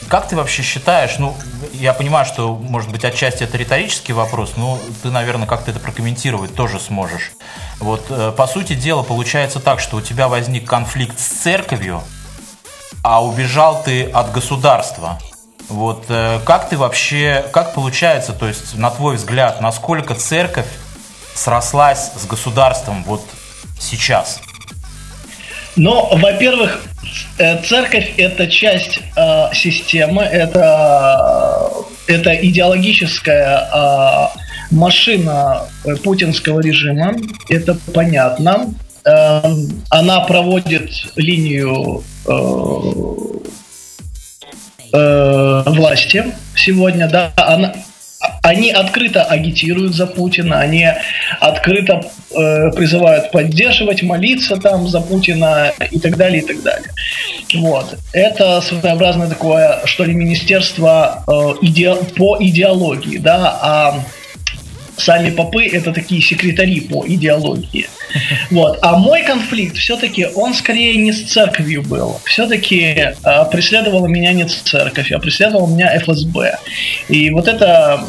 как 0.07 0.27
ты 0.27 0.35
вообще 0.35 0.61
считаешь, 0.61 1.17
ну, 1.17 1.35
я 1.73 1.93
понимаю, 1.93 2.25
что, 2.25 2.55
может 2.55 2.91
быть, 2.91 3.03
отчасти 3.03 3.43
это 3.43 3.57
риторический 3.57 4.13
вопрос, 4.13 4.53
но 4.57 4.79
ты, 5.03 5.09
наверное, 5.09 5.47
как-то 5.47 5.71
это 5.71 5.79
прокомментировать 5.79 6.55
тоже 6.55 6.79
сможешь. 6.79 7.31
Вот, 7.79 8.05
э, 8.09 8.31
по 8.35 8.47
сути 8.47 8.73
дела, 8.73 9.03
получается 9.03 9.59
так, 9.59 9.79
что 9.79 9.97
у 9.97 10.01
тебя 10.01 10.27
возник 10.27 10.67
конфликт 10.67 11.19
с 11.19 11.27
церковью, 11.27 12.01
а 13.03 13.23
убежал 13.23 13.83
ты 13.83 14.03
от 14.03 14.31
государства. 14.31 15.19
Вот, 15.69 16.05
э, 16.09 16.39
как 16.45 16.69
ты 16.69 16.77
вообще, 16.77 17.45
как 17.51 17.73
получается, 17.73 18.33
то 18.33 18.47
есть, 18.47 18.75
на 18.75 18.91
твой 18.91 19.15
взгляд, 19.15 19.61
насколько 19.61 20.15
церковь 20.15 20.67
срослась 21.33 22.11
с 22.15 22.25
государством 22.25 23.03
вот 23.03 23.21
сейчас? 23.79 24.39
Ну, 25.75 26.09
во-первых, 26.17 26.81
Э, 27.37 27.61
церковь 27.61 28.13
это 28.17 28.47
часть 28.47 28.99
э, 29.15 29.53
системы, 29.53 30.21
это, 30.23 31.69
это 32.07 32.33
идеологическая 32.33 33.69
э, 33.73 34.27
машина 34.71 35.63
путинского 36.03 36.61
режима, 36.61 37.13
это 37.49 37.77
понятно. 37.93 38.73
Э, 39.05 39.41
она 39.89 40.21
проводит 40.21 40.91
линию 41.15 42.03
э, 42.25 42.31
э, 44.93 45.63
власти 45.65 46.25
сегодня, 46.55 47.09
да, 47.09 47.33
она, 47.35 47.75
они 48.41 48.71
открыто 48.71 49.23
агитируют 49.23 49.95
за 49.95 50.07
Путина, 50.07 50.59
они 50.59 50.87
открыто 51.39 52.01
э, 52.31 52.71
призывают 52.71 53.31
поддерживать, 53.31 54.03
молиться 54.03 54.57
там 54.57 54.87
за 54.87 55.01
Путина 55.01 55.71
и 55.91 55.99
так 55.99 56.17
далее, 56.17 56.41
и 56.41 56.45
так 56.45 56.61
далее. 56.63 56.89
Вот. 57.55 57.97
Это 58.13 58.61
своеобразное 58.61 59.27
такое, 59.27 59.79
что 59.85 60.03
ли, 60.03 60.13
министерство 60.13 61.23
э, 61.27 61.31
иде... 61.61 61.95
по 62.15 62.37
идеологии, 62.39 63.17
да, 63.17 63.59
а 63.61 63.99
сами 64.97 65.29
попы 65.29 65.65
это 65.65 65.93
такие 65.93 66.21
секретари 66.21 66.81
по 66.81 67.05
идеологии. 67.07 67.87
Вот. 68.51 68.79
А 68.81 68.97
мой 68.97 69.23
конфликт 69.23 69.75
все-таки, 69.75 70.27
он 70.35 70.53
скорее 70.53 70.95
не 70.95 71.11
с 71.11 71.23
церковью 71.23 71.81
был. 71.81 72.21
Все-таки 72.23 72.81
э, 72.83 73.13
преследовала 73.51 74.07
меня 74.07 74.31
не 74.31 74.45
церковь, 74.45 75.11
а 75.11 75.19
преследовал 75.19 75.67
меня 75.67 75.97
ФСБ. 75.99 76.57
И 77.09 77.29
вот 77.31 77.47
это... 77.47 78.03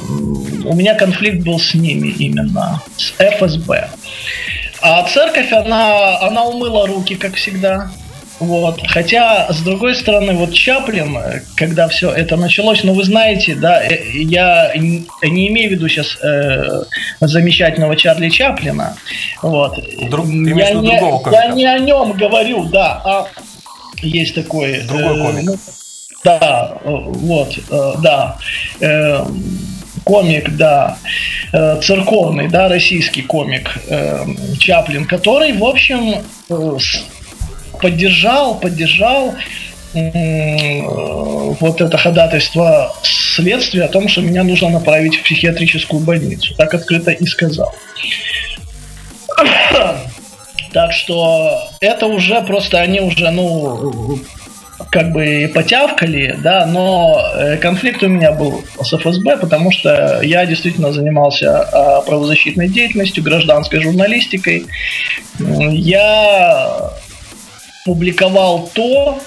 У 0.64 0.74
меня 0.74 0.94
конфликт 0.94 1.42
был 1.44 1.58
с 1.58 1.74
ними 1.74 2.08
именно, 2.08 2.82
с 2.96 3.14
ФСБ. 3.18 3.88
А 4.80 5.02
церковь, 5.08 5.52
она, 5.52 6.18
она 6.20 6.44
умыла 6.44 6.86
руки, 6.86 7.14
как 7.14 7.34
всегда. 7.34 7.90
Вот. 8.38 8.80
Хотя, 8.86 9.50
с 9.50 9.60
другой 9.60 9.94
стороны, 9.94 10.34
вот 10.34 10.52
Чаплин, 10.52 11.18
когда 11.54 11.88
все 11.88 12.10
это 12.10 12.36
началось, 12.36 12.84
ну 12.84 12.92
вы 12.92 13.04
знаете, 13.04 13.54
да, 13.54 13.82
э, 13.82 13.98
я 14.12 14.72
не 14.76 15.48
имею 15.48 15.70
в 15.70 15.72
виду 15.72 15.88
сейчас 15.88 16.18
э, 16.22 16.82
замечательного 17.20 17.96
Чарли 17.96 18.28
Чаплина. 18.28 18.96
Вот. 19.42 19.78
Друг, 20.10 20.26
я, 20.26 20.72
не, 20.74 21.32
я 21.32 21.48
не 21.48 21.64
о 21.66 21.78
нем 21.78 22.12
говорю, 22.12 22.64
да, 22.64 23.00
а 23.04 23.26
есть 24.02 24.34
такой... 24.34 24.82
Другой 24.82 25.20
комик. 25.20 25.48
Э, 25.48 25.52
ну, 25.52 25.56
да, 26.24 26.78
э, 26.84 26.90
вот, 26.90 27.58
э, 27.70 27.92
да. 28.02 28.38
Э, 28.80 29.24
комик, 30.04 30.56
да, 30.56 30.98
э, 31.52 31.80
церковный, 31.82 32.48
да, 32.48 32.68
российский 32.68 33.22
комик 33.22 33.76
э, 33.88 34.24
Чаплин, 34.58 35.04
который, 35.04 35.52
в 35.52 35.64
общем, 35.64 36.22
э, 36.48 36.76
поддержал, 37.78 38.58
поддержал 38.58 39.34
вот 41.60 41.80
это 41.80 41.96
ходатайство 41.96 42.94
следствия 43.02 43.84
о 43.84 43.88
том, 43.88 44.08
что 44.08 44.20
меня 44.20 44.44
нужно 44.44 44.68
направить 44.68 45.16
в 45.16 45.22
психиатрическую 45.22 46.00
больницу. 46.00 46.54
Так 46.56 46.74
открыто 46.74 47.10
и 47.10 47.26
сказал. 47.26 47.74
Так 50.72 50.92
что 50.92 51.70
это 51.80 52.06
уже 52.06 52.42
просто 52.42 52.80
они 52.80 53.00
уже, 53.00 53.30
ну, 53.30 54.20
как 54.90 55.12
бы 55.12 55.50
потявкали, 55.54 56.36
да, 56.42 56.66
но 56.66 57.18
э, 57.34 57.56
конфликт 57.56 58.02
у 58.02 58.08
меня 58.08 58.32
был 58.32 58.62
с 58.82 58.92
ФСБ, 58.94 59.38
потому 59.38 59.70
что 59.70 60.20
я 60.22 60.44
действительно 60.44 60.92
занимался 60.92 61.62
а, 61.62 62.02
правозащитной 62.02 62.68
деятельностью, 62.68 63.24
гражданской 63.24 63.80
журналистикой. 63.80 64.66
Я 65.38 66.92
публиковал 67.86 68.68
то 68.74 69.18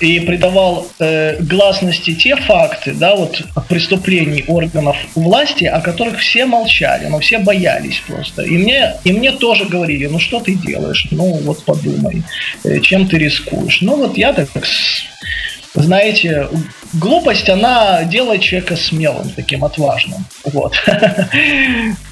и 0.00 0.20
придавал 0.20 0.86
э, 0.98 1.40
гласности 1.42 2.14
те 2.14 2.36
факты, 2.36 2.92
да, 2.92 3.14
вот 3.16 3.42
преступлений 3.68 4.44
органов 4.46 4.96
власти, 5.14 5.64
о 5.64 5.80
которых 5.80 6.18
все 6.18 6.46
молчали, 6.46 7.06
но 7.08 7.18
все 7.18 7.38
боялись 7.38 8.00
просто. 8.06 8.42
И 8.42 8.56
мне, 8.56 8.94
и 9.04 9.12
мне 9.12 9.32
тоже 9.32 9.64
говорили, 9.64 10.06
ну 10.06 10.18
что 10.18 10.40
ты 10.40 10.54
делаешь, 10.54 11.08
ну 11.10 11.32
вот 11.42 11.64
подумай, 11.64 12.22
э, 12.64 12.80
чем 12.80 13.08
ты 13.08 13.18
рискуешь. 13.18 13.80
Ну 13.80 13.96
вот 13.96 14.16
я 14.16 14.32
так 14.32 14.48
знаете, 15.74 16.48
глупость, 16.94 17.48
она 17.48 18.04
делает 18.04 18.42
человека 18.42 18.76
смелым, 18.76 19.30
таким 19.30 19.64
отважным. 19.64 20.24
Вот. 20.44 20.74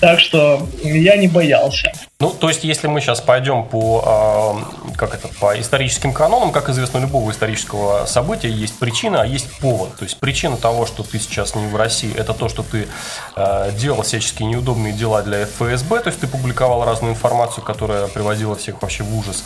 Так 0.01 0.21
что 0.21 0.69
я 0.83 1.17
не 1.17 1.27
боялся. 1.27 1.93
Ну, 2.19 2.31
то 2.31 2.49
есть, 2.49 2.65
если 2.65 2.87
мы 2.87 3.01
сейчас 3.01 3.21
пойдем 3.21 3.65
по, 3.65 4.03
а, 4.07 4.95
как 4.97 5.15
это, 5.15 5.29
по 5.41 5.59
историческим 5.59 6.13
канонам, 6.13 6.53
как 6.53 6.69
известно, 6.69 6.99
любого 6.99 7.31
исторического 7.31 8.07
события 8.07 8.51
есть 8.51 8.79
причина, 8.79 9.23
а 9.23 9.27
есть 9.27 9.51
повод. 9.59 9.97
То 9.97 10.05
есть, 10.05 10.19
причина 10.19 10.57
того, 10.57 10.87
что 10.87 11.03
ты 11.03 11.19
сейчас 11.19 11.55
не 11.55 11.67
в 11.67 11.77
России, 11.77 12.15
это 12.15 12.33
то, 12.33 12.49
что 12.49 12.63
ты 12.63 12.89
а, 13.35 13.71
делал 13.73 14.03
всяческие 14.03 14.49
неудобные 14.49 14.93
дела 14.93 15.23
для 15.23 15.45
ФСБ, 15.45 16.01
то 16.01 16.09
есть, 16.09 16.21
ты 16.21 16.27
публиковал 16.27 16.85
разную 16.85 17.13
информацию, 17.13 17.65
которая 17.65 18.07
приводила 18.09 18.57
всех 18.57 18.81
вообще 18.81 19.03
в 19.03 19.17
ужас. 19.19 19.45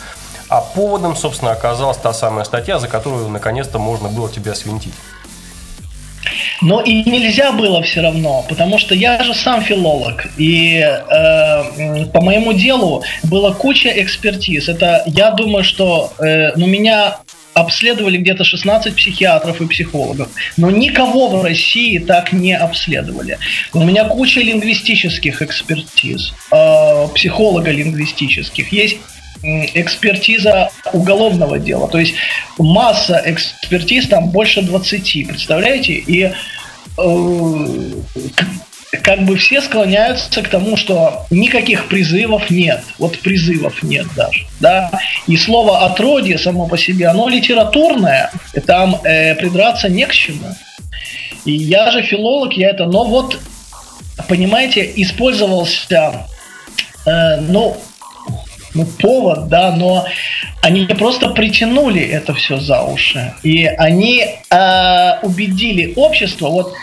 А 0.51 0.61
поводом, 0.61 1.15
собственно, 1.15 1.53
оказалась 1.53 1.97
та 1.97 2.13
самая 2.13 2.45
статья, 2.45 2.81
за 2.81 2.89
которую 2.89 3.29
наконец-то 3.29 3.79
можно 3.79 4.09
было 4.09 4.29
тебя 4.29 4.55
свинтить. 4.57 4.95
Но 6.61 6.83
и 6.83 7.09
нельзя 7.09 7.53
было 7.53 7.83
все 7.83 8.03
равно, 8.03 8.45
потому 8.49 8.79
что 8.79 8.95
я 8.95 9.23
же 9.23 9.33
сам 9.33 9.63
филолог, 9.63 10.27
и 10.37 10.79
э, 10.79 12.07
по 12.13 12.21
моему 12.21 12.53
делу 12.53 13.03
была 13.23 13.55
куча 13.55 13.89
экспертиз. 13.89 14.69
Это 14.69 15.05
я 15.07 15.31
думаю, 15.31 15.65
что 15.65 16.13
э, 16.19 16.53
ну 16.57 16.67
меня 16.67 17.19
обследовали 17.55 18.19
где-то 18.19 18.45
16 18.45 18.95
психиатров 18.95 19.61
и 19.61 19.67
психологов, 19.67 20.29
но 20.57 20.71
никого 20.71 21.29
в 21.29 21.45
России 21.45 21.99
так 21.99 22.33
не 22.33 22.55
обследовали. 22.55 23.39
У 23.73 23.83
меня 23.83 24.05
куча 24.05 24.41
лингвистических 24.41 25.43
экспертиз, 25.43 26.35
э, 26.51 27.09
психолого-лингвистических. 27.15 28.73
Есть 28.73 28.99
экспертиза 29.43 30.71
уголовного 30.93 31.59
дела. 31.59 31.89
То 31.89 31.99
есть 31.99 32.15
масса 32.59 33.23
экспертиз, 33.25 34.09
там 34.09 34.31
больше 34.31 34.63
20, 34.63 35.29
представляете? 35.29 35.95
И 35.95 36.31
э, 36.99 37.93
как 39.03 39.25
бы 39.25 39.37
все 39.37 39.61
склоняются 39.61 40.43
к 40.43 40.49
тому, 40.49 40.77
что 40.77 41.27
никаких 41.31 41.89
призывов 41.89 42.51
нет. 42.51 42.83
Вот 42.99 43.19
призывов 43.21 43.83
нет 43.83 44.07
даже. 44.17 44.47
Да? 44.59 44.91
И 45.27 45.37
слово 45.37 45.85
отродье 45.85 46.39
само 46.39 46.67
по 46.67 46.77
себе, 46.77 47.09
оно 47.09 47.29
литературное, 47.29 48.31
и 48.55 48.61
там 48.61 48.97
э, 49.05 49.35
придраться 49.37 49.89
не 49.89 50.07
к 50.07 50.13
чему. 50.13 50.55
И 51.45 51.53
я 51.53 51.91
же 51.91 52.03
филолог, 52.03 52.53
я 52.55 52.71
это, 52.71 52.87
но 52.87 53.05
вот, 53.05 53.39
понимаете, 54.29 54.91
использовался, 54.97 56.27
э, 57.07 57.41
ну, 57.41 57.77
ну, 58.75 58.85
повод, 58.85 59.49
да, 59.49 59.73
но 59.73 60.07
они 60.63 60.87
просто 60.87 61.31
притянули 61.31 62.03
это 62.03 62.35
все 62.35 62.59
за 62.59 62.83
уши. 62.83 63.35
И 63.43 63.65
они 63.65 64.25
э, 64.51 65.19
убедили 65.23 65.93
общество, 65.97 66.49
вот, 66.49 66.75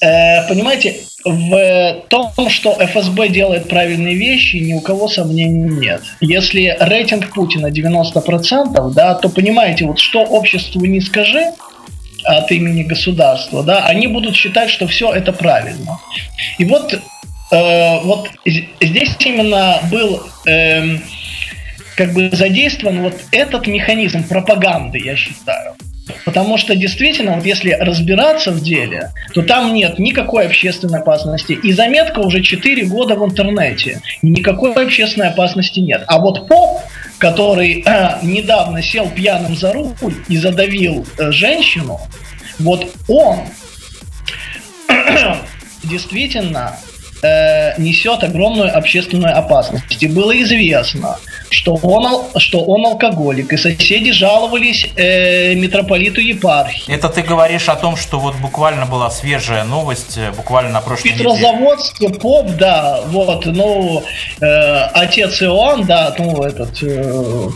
э, 0.00 0.48
понимаете, 0.48 0.96
в 1.24 2.04
том, 2.08 2.30
что 2.48 2.76
ФСБ 2.78 3.28
делает 3.30 3.68
правильные 3.68 4.14
вещи, 4.14 4.56
ни 4.56 4.74
у 4.74 4.80
кого 4.80 5.08
сомнений 5.08 5.68
нет. 5.68 6.02
Если 6.20 6.76
рейтинг 6.78 7.34
Путина 7.34 7.66
90%, 7.66 8.92
да, 8.92 9.14
то 9.14 9.28
понимаете, 9.28 9.86
вот 9.86 9.98
что 9.98 10.20
обществу 10.20 10.84
не 10.84 11.00
скажи, 11.00 11.52
от 12.24 12.50
имени 12.50 12.82
государства, 12.82 13.62
да, 13.62 13.84
они 13.86 14.08
будут 14.08 14.34
считать, 14.34 14.68
что 14.68 14.86
все 14.86 15.12
это 15.12 15.32
правильно. 15.32 16.00
И 16.58 16.64
вот 16.64 17.00
э, 17.50 18.00
вот 18.02 18.28
здесь 18.44 19.16
именно 19.20 19.80
был 19.90 20.22
э, 20.46 20.98
как 21.96 22.12
бы 22.12 22.30
задействован 22.30 23.02
вот 23.02 23.14
этот 23.32 23.66
механизм 23.66 24.22
пропаганды, 24.24 24.98
я 24.98 25.16
считаю. 25.16 25.74
Потому 26.24 26.56
что 26.56 26.76
действительно, 26.76 27.34
вот 27.34 27.44
если 27.44 27.70
разбираться 27.70 28.52
в 28.52 28.62
деле, 28.62 29.12
то 29.34 29.42
там 29.42 29.74
нет 29.74 29.98
никакой 29.98 30.46
общественной 30.46 31.00
опасности. 31.00 31.52
И 31.52 31.72
заметка 31.72 32.20
уже 32.20 32.42
4 32.42 32.84
года 32.86 33.16
в 33.16 33.24
интернете. 33.24 34.00
Никакой 34.22 34.72
общественной 34.72 35.28
опасности 35.28 35.80
нет. 35.80 36.04
А 36.06 36.20
вот 36.20 36.46
поп, 36.46 36.80
который 37.18 37.82
э, 37.84 38.18
недавно 38.22 38.82
сел 38.82 39.08
пьяным 39.10 39.56
за 39.56 39.72
руль 39.72 40.14
и 40.28 40.36
задавил 40.36 41.04
э, 41.18 41.32
женщину, 41.32 42.00
вот 42.60 42.86
он 43.08 43.40
действительно 45.82 46.76
э, 47.22 47.80
несет 47.80 48.22
огромную 48.22 48.76
общественную 48.76 49.36
опасность. 49.36 50.02
И 50.02 50.06
было 50.06 50.32
известно, 50.42 51.18
что 51.50 51.74
он, 51.82 52.24
что 52.38 52.62
он 52.64 52.86
алкоголик, 52.86 53.52
и 53.52 53.56
соседи 53.56 54.12
жаловались 54.12 54.88
э, 54.96 55.54
митрополиту 55.54 56.20
епархии. 56.20 56.92
Это 56.92 57.08
ты 57.08 57.22
говоришь 57.22 57.68
о 57.68 57.76
том, 57.76 57.96
что 57.96 58.18
вот 58.18 58.36
буквально 58.36 58.86
была 58.86 59.10
свежая 59.10 59.64
новость, 59.64 60.18
э, 60.18 60.32
буквально 60.32 60.70
на 60.70 60.80
прошлой 60.80 61.12
неделе. 61.12 61.24
Петрозаводске 61.24 62.08
поп, 62.10 62.50
да, 62.58 63.00
вот, 63.06 63.46
ну, 63.46 64.02
э, 64.40 64.80
отец 64.94 65.42
Иоанн, 65.42 65.84
да, 65.84 66.14
ну, 66.18 66.42
этот, 66.42 66.82
э, 66.82 67.48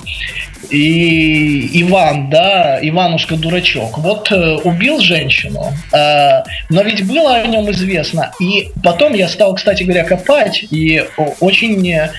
и 0.68 1.82
Иван, 1.82 2.28
да, 2.28 2.78
Иванушка 2.82 3.36
дурачок, 3.36 3.98
вот 3.98 4.30
э, 4.30 4.56
убил 4.64 5.00
женщину, 5.00 5.72
э, 5.92 6.42
но 6.68 6.82
ведь 6.82 7.06
было 7.06 7.36
о 7.36 7.46
нем 7.46 7.70
известно. 7.70 8.32
И 8.40 8.70
потом 8.82 9.14
я 9.14 9.28
стал, 9.28 9.54
кстати 9.54 9.84
говоря, 9.84 10.04
копать, 10.04 10.64
и 10.70 11.04
очень, 11.40 11.90
э, 11.90 12.10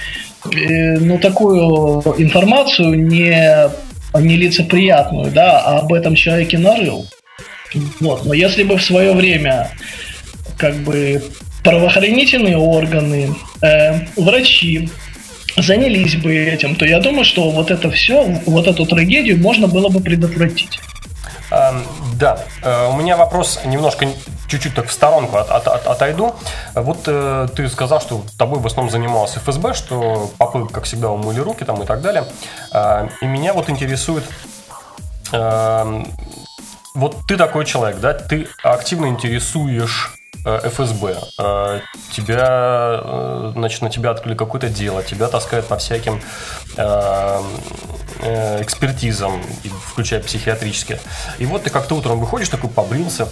ну, 0.44 1.20
такую 1.20 2.02
информацию 2.18 3.00
не, 3.00 3.70
нелицеприятную, 4.20 5.32
да, 5.32 5.60
об 5.60 5.94
этом 5.94 6.16
человеке 6.16 6.58
нарыл. 6.58 7.06
Вот. 8.00 8.26
Но 8.26 8.34
если 8.34 8.64
бы 8.64 8.78
в 8.78 8.84
свое 8.84 9.14
время 9.14 9.70
как 10.58 10.76
бы 10.78 11.24
правоохранительные 11.64 12.58
органы, 12.58 13.30
э, 13.62 14.00
врачи 14.16 14.90
занялись 15.58 16.16
бы 16.16 16.36
этим, 16.36 16.76
то 16.76 16.86
я 16.86 17.00
думаю, 17.00 17.26
что 17.26 17.50
вот 17.50 17.72
это 17.72 17.90
все, 17.92 18.24
вот 18.46 18.68
эту 18.68 18.86
трагедию 18.86 19.38
можно 19.40 19.68
было 19.68 19.90
бы 19.90 20.00
предотвратить. 20.00 20.80
Эм, 21.52 21.84
да, 22.18 22.40
э, 22.64 22.90
у 22.90 22.96
меня 22.96 23.18
вопрос 23.18 23.60
немножко 23.66 24.08
чуть-чуть 24.48 24.74
так 24.74 24.88
в 24.88 24.92
сторонку 24.92 25.38
от, 25.38 25.50
от, 25.50 25.68
от, 25.68 25.88
отойду. 25.88 26.34
Вот 26.76 27.00
э, 27.08 27.48
ты 27.54 27.68
сказал, 27.68 28.00
что 28.00 28.24
тобой 28.38 28.60
в 28.60 28.66
основном 28.66 28.90
занимался 28.90 29.40
ФСБ, 29.42 29.74
что 29.74 30.32
попы, 30.38 30.68
как 30.68 30.86
всегда, 30.86 31.10
умыли 31.10 31.40
руки 31.40 31.66
там 31.66 31.82
и 31.84 31.86
так 31.86 32.02
далее. 32.02 32.26
Э, 32.74 33.10
и 33.22 33.26
меня 33.26 33.54
вот 33.54 33.70
интересует, 33.70 34.24
э, 35.34 36.04
вот 36.96 37.18
ты 37.28 37.36
такой 37.36 37.66
человек, 37.66 38.00
да, 38.00 38.14
ты 38.14 38.48
активно 38.64 39.08
интересуешь 39.08 40.21
ФСБ, 40.44 41.18
э, 41.38 41.82
тебя, 42.12 43.00
э, 43.04 43.52
значит, 43.54 43.82
на 43.82 43.90
тебя 43.90 44.10
открыли 44.10 44.36
какое-то 44.36 44.70
дело, 44.70 45.04
тебя 45.04 45.28
таскают 45.28 45.68
по 45.68 45.78
всяким 45.78 46.22
экспертизам, 48.60 49.42
включая 49.88 50.22
психиатрические. 50.22 51.00
И 51.40 51.46
вот 51.46 51.64
ты 51.64 51.70
как-то 51.70 51.96
утром 51.96 52.20
выходишь, 52.20 52.50
такой 52.50 52.70
побрился, 52.70 53.28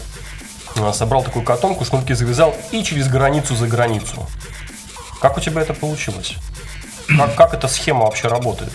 собрал 0.94 1.24
такую 1.24 1.46
котомку, 1.46 1.86
шнурки 1.86 2.14
завязал 2.14 2.56
и 2.72 2.84
через 2.84 3.08
границу 3.08 3.56
за 3.56 3.68
границу. 3.68 4.28
Как 5.22 5.38
у 5.38 5.42
тебя 5.42 5.62
это 5.62 5.74
получилось? 5.74 6.36
Как, 7.18 7.36
как 7.36 7.54
эта 7.54 7.68
схема 7.68 8.06
вообще 8.06 8.28
работает? 8.30 8.72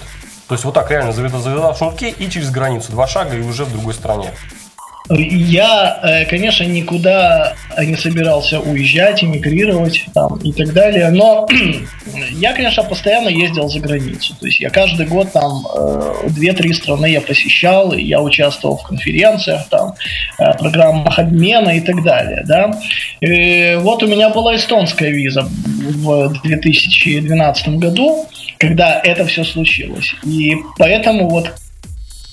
То 0.47 0.55
есть 0.55 0.65
вот 0.65 0.75
так 0.75 0.91
реально 0.91 1.13
завязал 1.13 1.75
шнурки 1.75 2.09
и 2.11 2.31
через 2.31 2.51
границу, 2.51 2.93
два 2.93 3.07
шага 3.07 3.37
и 3.37 3.43
уже 3.43 3.65
в 3.65 3.73
другой 3.73 3.95
стране. 3.95 4.33
Я, 5.11 6.01
э, 6.03 6.25
конечно, 6.25 6.65
никуда 6.65 7.57
не 7.79 7.95
собирался 7.95 8.59
уезжать, 8.59 9.23
эмигрировать 9.23 10.07
там, 10.15 10.39
и 10.39 10.51
так 10.51 10.73
далее, 10.73 11.11
но 11.11 11.47
я, 12.31 12.55
конечно, 12.55 12.83
постоянно 12.85 13.29
ездил 13.29 13.69
за 13.69 13.81
границу. 13.81 14.35
То 14.41 14.47
есть 14.47 14.61
я 14.61 14.71
каждый 14.71 15.07
год 15.07 15.31
там 15.31 15.67
э, 15.77 16.29
две-три 16.29 16.73
страны 16.73 17.11
я 17.11 17.21
посещал, 17.21 17.93
я 17.93 18.23
участвовал 18.23 18.79
в 18.79 18.85
конференциях, 18.85 19.69
там, 19.69 19.95
э, 20.39 20.53
программах 20.59 21.19
обмена 21.19 21.77
и 21.77 21.81
так 21.81 22.03
далее. 22.03 22.43
Да? 22.47 22.81
И 23.21 23.77
вот 23.83 24.03
у 24.03 24.07
меня 24.07 24.31
была 24.31 24.57
эстонская 24.57 25.11
виза 25.11 25.43
в 25.43 26.33
2012 26.45 27.69
году, 27.77 28.27
когда 28.59 29.03
это 29.05 29.27
все 29.27 29.45
случилось. 29.45 30.15
И 30.25 30.57
поэтому 30.79 31.29
вот 31.29 31.53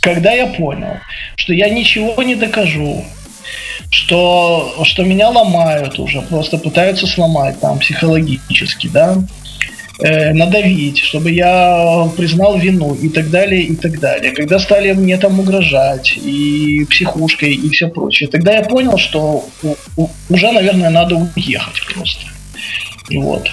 когда 0.02 0.34
я 0.34 0.48
понял, 0.48 0.98
что 1.36 1.54
я 1.54 1.70
ничего 1.70 2.22
не 2.24 2.36
докажу, 2.36 3.06
что, 3.90 4.82
что 4.84 5.04
меня 5.04 5.30
ломают 5.30 6.00
уже, 6.00 6.22
просто 6.22 6.58
пытаются 6.58 7.08
сломать 7.08 7.60
там 7.60 7.80
психологически, 7.80 8.88
да, 8.88 9.18
э, 10.00 10.34
надавить, 10.34 10.98
чтобы 10.98 11.32
я 11.32 12.10
признал 12.18 12.58
вину 12.58 12.96
и 12.96 13.10
так 13.10 13.30
далее, 13.30 13.62
и 13.62 13.76
так 13.76 14.00
далее. 14.00 14.32
Когда 14.32 14.60
стали 14.60 14.92
мне 14.94 15.18
там 15.18 15.40
угрожать 15.40 16.18
и 16.18 16.86
психушкой 16.90 17.54
и 17.54 17.70
все 17.70 17.88
прочее, 17.88 18.28
тогда 18.28 18.54
я 18.54 18.64
понял, 18.64 18.98
что 18.98 19.46
уже, 20.30 20.52
наверное, 20.52 20.90
надо 20.90 21.16
уехать 21.16 21.82
просто. 21.94 22.26
Вот. 23.12 23.52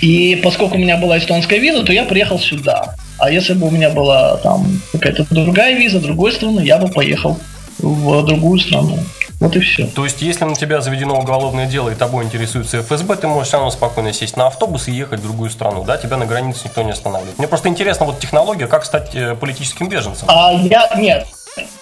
И 0.00 0.40
поскольку 0.42 0.76
у 0.76 0.80
меня 0.80 0.96
была 0.96 1.18
эстонская 1.18 1.58
виза, 1.58 1.82
то 1.82 1.92
я 1.92 2.04
приехал 2.04 2.38
сюда. 2.38 2.94
А 3.20 3.30
если 3.30 3.54
бы 3.54 3.68
у 3.68 3.70
меня 3.70 3.90
была 3.90 4.36
там 4.38 4.80
какая-то 4.92 5.26
другая 5.30 5.76
виза, 5.76 6.00
другой 6.00 6.32
страны, 6.32 6.60
я 6.60 6.78
бы 6.78 6.88
поехал 6.88 7.38
в 7.78 8.26
другую 8.26 8.58
страну. 8.58 8.98
Вот 9.38 9.56
и 9.56 9.60
все. 9.60 9.86
То 9.86 10.04
есть, 10.04 10.20
если 10.20 10.44
на 10.44 10.54
тебя 10.54 10.82
заведено 10.82 11.18
уголовное 11.18 11.66
дело 11.66 11.88
и 11.88 11.94
тобой 11.94 12.24
интересуется 12.24 12.82
ФСБ, 12.82 13.16
ты 13.16 13.26
можешь 13.26 13.48
все 13.48 13.56
равно 13.56 13.70
спокойно 13.70 14.12
сесть 14.12 14.36
на 14.36 14.48
автобус 14.48 14.86
и 14.88 14.92
ехать 14.92 15.20
в 15.20 15.22
другую 15.22 15.48
страну, 15.48 15.82
да? 15.84 15.96
Тебя 15.96 16.18
на 16.18 16.26
границе 16.26 16.62
никто 16.64 16.82
не 16.82 16.90
останавливает. 16.90 17.38
Мне 17.38 17.48
просто 17.48 17.68
интересно 17.70 18.04
вот 18.04 18.20
технология, 18.20 18.66
как 18.66 18.84
стать 18.84 19.14
э, 19.14 19.34
политическим 19.34 19.88
беженцем. 19.88 20.28
А 20.28 20.52
я, 20.52 20.90
нет, 20.98 21.26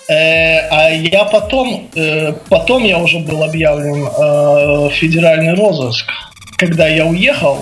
Э, 0.09 0.69
а 0.71 0.89
я 0.89 1.25
потом, 1.25 1.89
э, 1.95 2.33
потом 2.49 2.83
я 2.85 2.99
уже 2.99 3.19
был 3.19 3.43
объявлен 3.43 4.07
э, 4.07 4.91
федеральный 4.91 5.55
розыск. 5.55 6.11
Когда 6.57 6.89
я 6.89 7.05
уехал, 7.05 7.59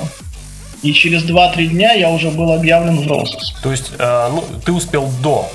и 0.82 0.92
через 0.92 1.24
2-3 1.24 1.66
дня 1.66 1.92
я 1.92 2.10
уже 2.10 2.30
был 2.30 2.52
объявлен 2.52 3.00
в 3.00 3.06
розыск. 3.06 3.60
То 3.62 3.70
есть, 3.70 3.92
э, 3.98 4.28
ну, 4.30 4.44
ты 4.64 4.72
успел 4.72 5.08
до. 5.22 5.48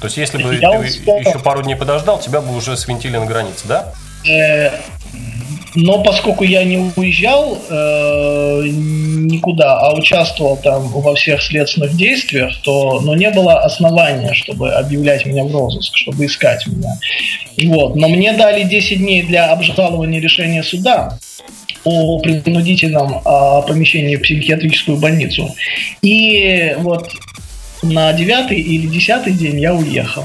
То 0.00 0.06
есть, 0.06 0.16
если 0.16 0.42
бы 0.42 0.54
я 0.56 0.72
ты 0.72 0.78
успел... 0.78 1.16
еще 1.18 1.38
пару 1.38 1.62
дней 1.62 1.76
подождал, 1.76 2.18
тебя 2.18 2.40
бы 2.40 2.56
уже 2.56 2.76
свинтили 2.76 3.16
на 3.16 3.26
границе, 3.26 3.68
да? 3.68 3.92
Э, 4.28 4.70
но 5.74 6.02
поскольку 6.02 6.44
я 6.44 6.64
не 6.64 6.92
уезжал 6.96 7.58
э, 7.68 8.62
никуда, 8.66 9.78
а 9.78 9.94
участвовал 9.94 10.56
там 10.58 10.88
во 10.88 11.14
всех 11.14 11.42
следственных 11.42 11.96
действиях, 11.96 12.60
то 12.62 13.00
но 13.00 13.14
не 13.14 13.30
было 13.30 13.60
основания, 13.60 14.34
чтобы 14.34 14.72
объявлять 14.72 15.24
меня 15.24 15.44
в 15.44 15.52
розыск, 15.52 15.96
чтобы 15.96 16.26
искать 16.26 16.66
меня. 16.66 16.98
Вот. 17.74 17.96
Но 17.96 18.08
мне 18.08 18.32
дали 18.32 18.64
10 18.64 18.98
дней 18.98 19.22
для 19.22 19.50
обжалования 19.50 20.20
решения 20.20 20.62
суда 20.62 21.18
о 21.84 22.18
принудительном 22.20 23.20
а, 23.24 23.62
помещении 23.62 24.16
в 24.16 24.22
психиатрическую 24.22 24.98
больницу. 24.98 25.54
И 26.02 26.74
вот 26.78 27.10
на 27.82 28.12
девятый 28.12 28.60
или 28.60 28.86
десятый 28.86 29.32
день 29.32 29.60
я 29.60 29.74
уехал. 29.74 30.24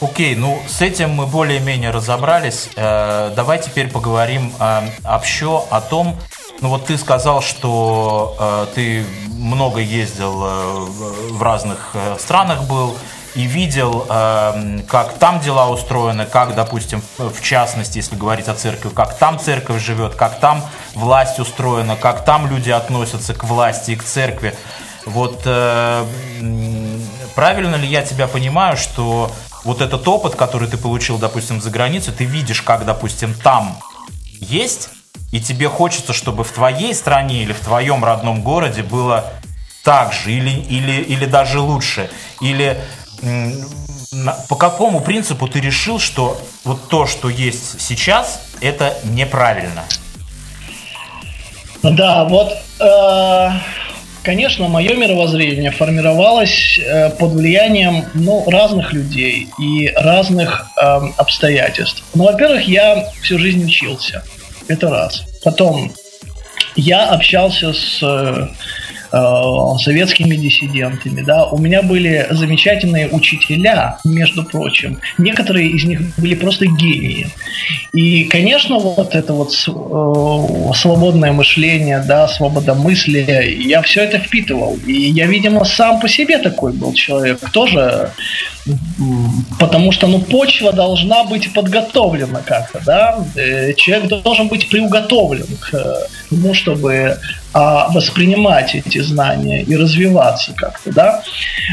Окей, 0.00 0.36
ну 0.36 0.58
с 0.68 0.80
этим 0.80 1.10
мы 1.10 1.26
более-менее 1.26 1.90
разобрались. 1.90 2.68
Э, 2.76 3.32
давай 3.34 3.60
теперь 3.60 3.88
поговорим 3.88 4.52
э, 4.60 4.82
общо 5.04 5.64
о 5.70 5.80
том, 5.80 6.16
ну 6.60 6.68
вот 6.68 6.86
ты 6.86 6.96
сказал, 6.98 7.42
что 7.42 8.36
э, 8.38 8.66
ты 8.74 9.04
много 9.26 9.80
ездил 9.80 10.44
э, 10.44 10.86
в 11.30 11.42
разных 11.42 11.90
э, 11.94 12.16
странах 12.18 12.64
был, 12.68 12.96
и 13.38 13.42
видел, 13.42 14.04
эм, 14.08 14.82
как 14.88 15.16
там 15.18 15.38
дела 15.38 15.68
устроены, 15.68 16.26
как, 16.26 16.56
допустим, 16.56 17.00
в 17.18 17.40
частности, 17.40 17.98
если 17.98 18.16
говорить 18.16 18.48
о 18.48 18.54
церкви, 18.54 18.88
как 18.88 19.16
там 19.16 19.38
церковь 19.38 19.80
живет, 19.80 20.16
как 20.16 20.40
там 20.40 20.60
власть 20.94 21.38
устроена, 21.38 21.94
как 21.94 22.24
там 22.24 22.50
люди 22.50 22.70
относятся 22.70 23.34
к 23.34 23.44
власти 23.44 23.92
и 23.92 23.96
к 23.96 24.02
церкви. 24.02 24.56
Вот 25.06 25.42
э, 25.44 26.04
правильно 27.36 27.76
ли 27.76 27.86
я 27.86 28.02
тебя 28.02 28.26
понимаю, 28.26 28.76
что 28.76 29.30
вот 29.62 29.82
этот 29.82 30.08
опыт, 30.08 30.34
который 30.34 30.66
ты 30.66 30.76
получил, 30.76 31.16
допустим, 31.16 31.60
за 31.60 31.70
границей, 31.70 32.12
ты 32.12 32.24
видишь, 32.24 32.62
как, 32.62 32.84
допустим, 32.84 33.34
там 33.34 33.78
есть, 34.40 34.88
и 35.30 35.40
тебе 35.40 35.68
хочется, 35.68 36.12
чтобы 36.12 36.42
в 36.42 36.50
твоей 36.50 36.92
стране 36.92 37.44
или 37.44 37.52
в 37.52 37.60
твоем 37.60 38.04
родном 38.04 38.42
городе 38.42 38.82
было 38.82 39.32
так 39.84 40.12
же, 40.12 40.32
или, 40.32 40.50
или, 40.50 41.02
или 41.02 41.24
даже 41.24 41.60
лучше, 41.60 42.10
или 42.40 42.76
по 44.48 44.56
какому 44.56 45.00
принципу 45.00 45.48
ты 45.48 45.60
решил, 45.60 45.98
что 45.98 46.40
вот 46.64 46.88
то, 46.88 47.06
что 47.06 47.28
есть 47.28 47.80
сейчас, 47.80 48.42
это 48.60 48.94
неправильно? 49.04 49.84
Да, 51.82 52.24
вот, 52.24 52.56
э, 52.80 53.50
конечно, 54.22 54.68
мое 54.68 54.94
мировоззрение 54.94 55.70
формировалось 55.70 56.78
э, 56.78 57.10
под 57.10 57.32
влиянием 57.32 58.04
ну, 58.14 58.48
разных 58.50 58.92
людей 58.92 59.48
и 59.58 59.88
разных 59.94 60.66
э, 60.76 61.00
обстоятельств. 61.16 62.02
Ну, 62.14 62.24
во-первых, 62.24 62.66
я 62.66 63.10
всю 63.22 63.38
жизнь 63.38 63.64
учился. 63.64 64.24
Это 64.66 64.90
раз. 64.90 65.22
Потом 65.44 65.92
я 66.74 67.10
общался 67.10 67.72
с 67.72 68.02
Э, 68.02 68.48
советскими 69.10 70.36
диссидентами, 70.36 71.22
да, 71.22 71.46
у 71.46 71.58
меня 71.58 71.82
были 71.82 72.26
замечательные 72.30 73.08
учителя, 73.08 73.98
между 74.04 74.44
прочим, 74.44 75.00
некоторые 75.18 75.68
из 75.70 75.84
них 75.84 76.00
были 76.16 76.34
просто 76.34 76.66
гении. 76.66 77.28
И, 77.92 78.24
конечно, 78.24 78.78
вот 78.78 79.14
это 79.14 79.32
вот 79.32 79.50
э, 79.50 80.72
свободное 80.74 81.32
мышление, 81.32 82.04
да, 82.06 82.28
свобода 82.28 82.74
мысли, 82.74 83.18
я 83.66 83.82
все 83.82 84.02
это 84.02 84.18
впитывал. 84.18 84.78
И 84.86 84.92
я, 84.92 85.26
видимо, 85.26 85.64
сам 85.64 86.00
по 86.00 86.08
себе 86.08 86.38
такой 86.38 86.72
был 86.72 86.92
человек, 86.92 87.38
тоже, 87.50 88.10
потому 89.58 89.92
что, 89.92 90.06
ну, 90.06 90.20
почва 90.20 90.72
должна 90.72 91.24
быть 91.24 91.52
подготовлена 91.52 92.40
как-то, 92.44 92.80
да, 92.84 93.18
э, 93.36 93.72
человек 93.74 94.22
должен 94.22 94.48
быть 94.48 94.68
приуготовлен 94.68 95.46
к 95.60 96.08
тому, 96.30 96.54
чтобы 96.54 97.18
а 97.60 97.90
воспринимать 97.90 98.76
эти 98.76 98.98
знания 99.00 99.62
и 99.64 99.74
развиваться 99.74 100.52
как-то, 100.56 100.92
да. 100.92 101.22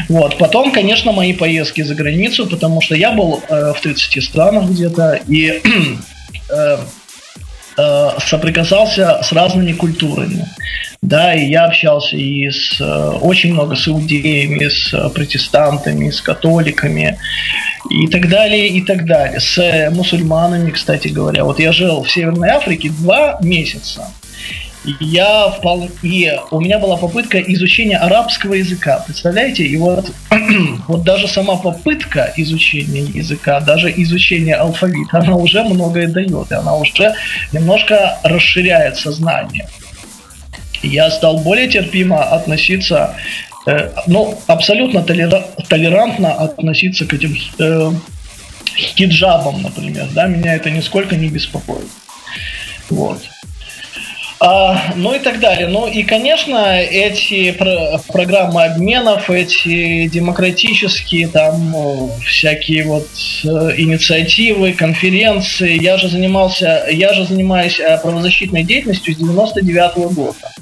Вот. 0.08 0.36
Потом, 0.36 0.72
конечно, 0.72 1.12
мои 1.12 1.32
поездки 1.32 1.82
за 1.82 1.94
границу, 1.94 2.48
потому 2.48 2.80
что 2.80 2.96
я 2.96 3.12
был 3.12 3.40
э, 3.48 3.72
в 3.72 3.80
30 3.80 4.24
странах 4.24 4.68
где-то, 4.68 5.20
и 5.28 5.62
э, 6.50 6.78
э, 7.78 8.08
соприкасался 8.18 9.20
с 9.22 9.30
разными 9.30 9.74
культурами. 9.74 10.48
Да, 11.02 11.32
и 11.32 11.48
я 11.48 11.66
общался 11.66 12.16
и 12.16 12.50
с 12.50 12.80
очень 13.20 13.52
много 13.52 13.76
с 13.76 13.86
иудеями, 13.86 14.68
с 14.68 14.90
протестантами, 15.10 16.10
с 16.10 16.20
католиками 16.20 17.16
и 17.90 18.08
так 18.08 18.28
далее, 18.28 18.66
и 18.66 18.80
так 18.80 19.06
далее. 19.06 19.38
С 19.38 19.90
мусульманами, 19.92 20.72
кстати 20.72 21.08
говоря. 21.08 21.44
Вот 21.44 21.60
я 21.60 21.70
жил 21.70 22.02
в 22.02 22.10
Северной 22.10 22.48
Африке 22.48 22.90
два 22.90 23.38
месяца 23.40 24.08
я 25.00 25.48
вполне... 25.48 25.90
И 26.02 26.32
у 26.50 26.60
меня 26.60 26.78
была 26.78 26.96
попытка 26.96 27.40
изучения 27.40 27.98
арабского 27.98 28.54
языка, 28.54 29.02
представляете? 29.06 29.64
И 29.64 29.76
вот, 29.76 30.10
вот 30.88 31.02
даже 31.02 31.28
сама 31.28 31.56
попытка 31.56 32.32
изучения 32.36 33.02
языка, 33.02 33.60
даже 33.60 33.92
изучение 33.96 34.54
алфавита, 34.54 35.18
она 35.18 35.36
уже 35.36 35.62
многое 35.62 36.08
дает, 36.08 36.50
и 36.50 36.54
она 36.54 36.76
уже 36.76 37.14
немножко 37.52 38.18
расширяет 38.22 38.96
сознание. 38.96 39.68
Я 40.82 41.10
стал 41.10 41.38
более 41.38 41.68
терпимо 41.68 42.22
относиться, 42.22 43.16
э, 43.66 43.90
ну, 44.06 44.38
абсолютно 44.46 45.00
толера- 45.00 45.46
толерантно 45.68 46.32
относиться 46.32 47.06
к 47.06 47.14
этим 47.14 47.36
э, 47.58 47.90
хиджабам, 48.76 49.62
например, 49.62 50.06
да, 50.12 50.26
меня 50.26 50.54
это 50.54 50.70
нисколько 50.70 51.16
не 51.16 51.28
беспокоит. 51.28 51.88
Вот. 52.90 53.22
А, 54.38 54.92
ну 54.96 55.14
и 55.14 55.18
так 55.18 55.40
далее. 55.40 55.68
Ну 55.68 55.86
и, 55.86 56.02
конечно, 56.02 56.78
эти 56.78 57.52
про- 57.52 57.98
программы 58.08 58.64
обменов, 58.64 59.30
эти 59.30 60.08
демократические 60.08 61.28
там 61.28 62.10
всякие 62.20 62.84
вот 62.84 63.08
э, 63.44 63.48
инициативы, 63.78 64.72
конференции. 64.74 65.82
Я 65.82 65.96
же 65.96 66.08
занимался, 66.08 66.86
я 66.90 67.14
же 67.14 67.24
занимаюсь 67.24 67.80
э, 67.80 67.98
правозащитной 67.98 68.62
деятельностью 68.62 69.14
с 69.14 69.16
99 69.16 69.96
-го 69.96 70.12
года. 70.12 70.52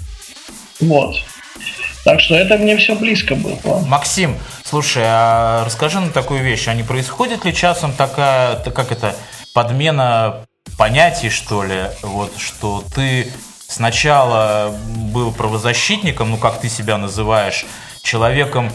Вот. 0.80 1.16
Так 2.04 2.20
что 2.20 2.36
это 2.36 2.58
мне 2.58 2.76
все 2.76 2.94
близко 2.94 3.34
было. 3.34 3.80
Максим, 3.88 4.36
слушай, 4.62 5.02
а 5.04 5.64
расскажи 5.64 5.98
нам 5.98 6.12
такую 6.12 6.44
вещь. 6.44 6.68
А 6.68 6.74
не 6.74 6.82
происходит 6.82 7.44
ли 7.44 7.54
часом 7.54 7.92
такая, 7.92 8.56
как 8.56 8.92
это, 8.92 9.16
подмена 9.52 10.44
понятий, 10.76 11.30
что 11.30 11.64
ли? 11.64 11.84
Вот, 12.02 12.32
что 12.38 12.84
ты 12.94 13.32
сначала 13.74 14.72
был 15.12 15.32
правозащитником, 15.32 16.30
ну 16.30 16.36
как 16.36 16.60
ты 16.60 16.68
себя 16.68 16.96
называешь, 16.96 17.66
человеком, 18.02 18.70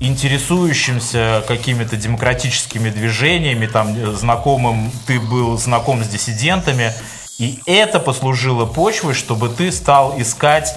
интересующимся 0.00 1.42
какими-то 1.48 1.96
демократическими 1.96 2.90
движениями, 2.90 3.66
там 3.66 4.14
знакомым, 4.14 4.92
ты 5.06 5.18
был 5.18 5.58
знаком 5.58 6.04
с 6.04 6.08
диссидентами, 6.08 6.92
и 7.38 7.58
это 7.66 7.98
послужило 7.98 8.64
почвой, 8.64 9.14
чтобы 9.14 9.48
ты 9.48 9.72
стал 9.72 10.20
искать 10.20 10.76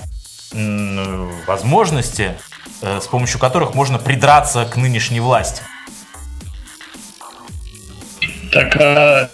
возможности, 1.46 2.36
э, 2.82 3.00
с 3.02 3.08
помощью 3.08 3.38
которых 3.38 3.76
можно 3.76 4.00
придраться 4.00 4.66
к 4.66 4.78
нынешней 4.78 5.20
власти. 5.20 5.62
Так, 8.52 8.78
а, 8.78 9.30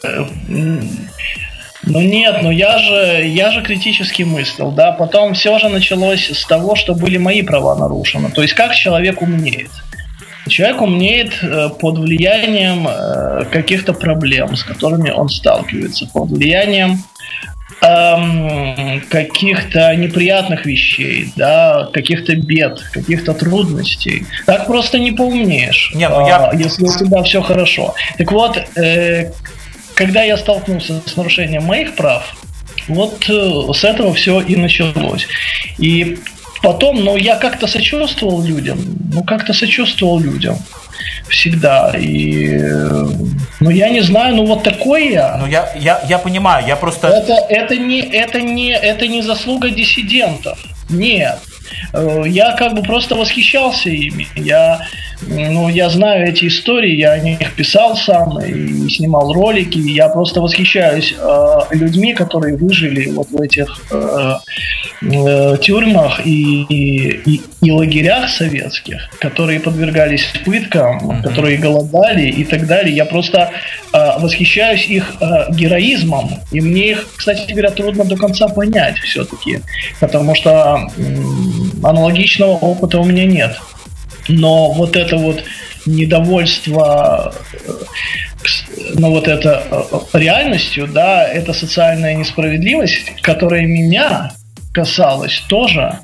ну 1.84 2.02
нет, 2.02 2.38
ну 2.42 2.52
я 2.52 2.78
же, 2.78 3.26
я 3.26 3.52
же 3.52 3.62
критически 3.62 4.24
мыслил, 4.24 4.72
да. 4.72 4.92
Потом 4.92 5.34
все 5.34 5.60
же 5.60 5.70
началось 5.70 6.30
с 6.30 6.46
того, 6.46 6.76
что 6.76 6.94
были 6.94 7.18
мои 7.18 7.42
права 7.42 7.76
нарушены. 7.76 8.32
То 8.32 8.42
есть 8.42 8.54
как 8.54 8.74
человек 8.76 9.22
умнеет? 9.22 9.72
Человек 10.48 10.82
умнеет 10.82 11.34
э, 11.42 11.70
под 11.80 11.98
влиянием 12.00 12.88
э, 12.88 13.46
каких-то 13.52 13.94
проблем, 13.94 14.56
с 14.56 14.64
которыми 14.64 15.10
он 15.10 15.30
сталкивается, 15.30 16.06
под 16.14 16.32
влиянием 16.32 17.02
эм, 17.82 19.02
каких-то 19.10 19.96
неприятных 19.96 20.66
вещей, 20.66 21.32
да, 21.36 21.90
каких-то 21.94 22.36
бед, 22.36 22.82
каких-то 22.92 23.34
трудностей. 23.34 24.26
Так 24.46 24.68
просто 24.68 25.00
не 25.00 25.12
поумнеешь, 25.12 25.92
не, 25.96 26.10
ну 26.10 26.28
я... 26.28 26.52
э, 26.54 26.58
если 26.58 26.86
у 26.86 26.98
тебя 26.98 27.24
все 27.24 27.42
хорошо. 27.42 27.94
Так 28.18 28.32
вот, 28.32 28.58
э, 28.76 29.32
когда 29.96 30.24
я 30.24 30.38
столкнулся 30.38 31.02
с 31.06 31.16
нарушением 31.16 31.64
моих 31.64 31.96
прав, 31.96 32.36
вот 32.88 33.30
э, 33.30 33.74
с 33.74 33.84
этого 33.84 34.14
все 34.14 34.42
и 34.42 34.56
началось. 34.56 35.28
И 35.78 36.18
потом, 36.62 37.04
ну, 37.04 37.18
я 37.18 37.36
как-то 37.36 37.68
сочувствовал 37.68 38.44
людям, 38.44 38.80
ну, 39.14 39.24
как-то 39.24 39.54
сочувствовал 39.54 40.20
людям 40.20 40.58
всегда. 41.30 41.92
И, 41.98 42.60
ну, 43.60 43.70
я 43.70 43.90
не 43.90 44.02
знаю, 44.02 44.36
ну, 44.36 44.46
вот 44.46 44.64
такой 44.64 45.12
я. 45.14 45.38
Ну, 45.38 45.48
я, 45.48 45.72
я, 45.76 46.02
я 46.08 46.20
понимаю, 46.20 46.66
я 46.68 46.76
просто... 46.76 47.08
Это, 47.08 47.34
это, 47.50 47.76
не, 47.78 48.02
это, 48.02 48.42
не, 48.42 48.72
это 48.74 49.08
не 49.08 49.22
заслуга 49.22 49.70
диссидентов. 49.70 50.60
Нет. 50.90 51.40
Э, 51.94 52.24
я 52.26 52.54
как 52.54 52.74
бы 52.74 52.82
просто 52.82 53.16
восхищался 53.16 53.90
ими. 53.90 54.28
Я 54.36 54.82
ну, 55.28 55.70
я 55.70 55.90
знаю 55.90 56.28
эти 56.28 56.48
истории, 56.48 56.96
я 56.96 57.14
о 57.14 57.20
них 57.20 57.54
писал 57.56 57.96
сам 57.96 58.40
и 58.40 58.90
снимал 58.90 59.34
ролики. 59.34 59.78
Я 59.78 60.10
просто 60.10 60.42
восхищаюсь 60.42 61.14
э, 61.18 61.58
людьми, 61.72 62.14
которые 62.14 62.58
выжили 62.58 63.10
вот 63.10 63.30
в 63.30 63.42
этих 63.42 63.68
э, 63.92 64.34
э, 65.02 65.58
тюрьмах 65.62 66.26
и, 66.26 66.64
и, 66.64 67.42
и 67.62 67.72
лагерях 67.72 68.30
советских, 68.30 69.10
которые 69.20 69.60
подвергались 69.60 70.26
пыткам, 70.46 71.00
mm-hmm. 71.00 71.24
которые 71.24 71.58
голодали 71.58 72.28
и 72.28 72.44
так 72.44 72.68
далее. 72.68 72.96
Я 72.96 73.06
просто 73.06 73.52
э, 73.94 74.20
восхищаюсь 74.20 74.88
их 74.88 75.16
э, 75.20 75.52
героизмом, 75.52 76.32
и 76.52 76.62
мне 76.62 76.92
их, 76.92 77.08
кстати 77.16 77.52
говоря, 77.52 77.72
трудно 77.72 78.06
до 78.06 78.16
конца 78.16 78.48
понять 78.48 78.98
все-таки, 79.00 79.62
потому 80.00 80.36
что 80.36 80.88
э, 80.98 81.02
аналогичного 81.84 82.52
опыта 82.52 83.00
у 83.00 83.06
меня 83.06 83.26
нет 83.26 83.58
но 84.28 84.72
вот 84.72 84.96
это 84.96 85.18
вот 85.18 85.44
недовольство, 85.86 87.34
э, 87.54 87.72
ну 88.96 89.12
вот 89.12 89.28
это 89.28 89.64
э, 89.70 90.18
реальностью, 90.18 90.88
да, 90.88 91.28
это 91.28 91.54
социальная 91.54 92.16
несправедливость, 92.16 93.22
которая 93.22 93.66
меня 93.66 94.32
касалась 94.74 95.44
тоже. 95.48 96.00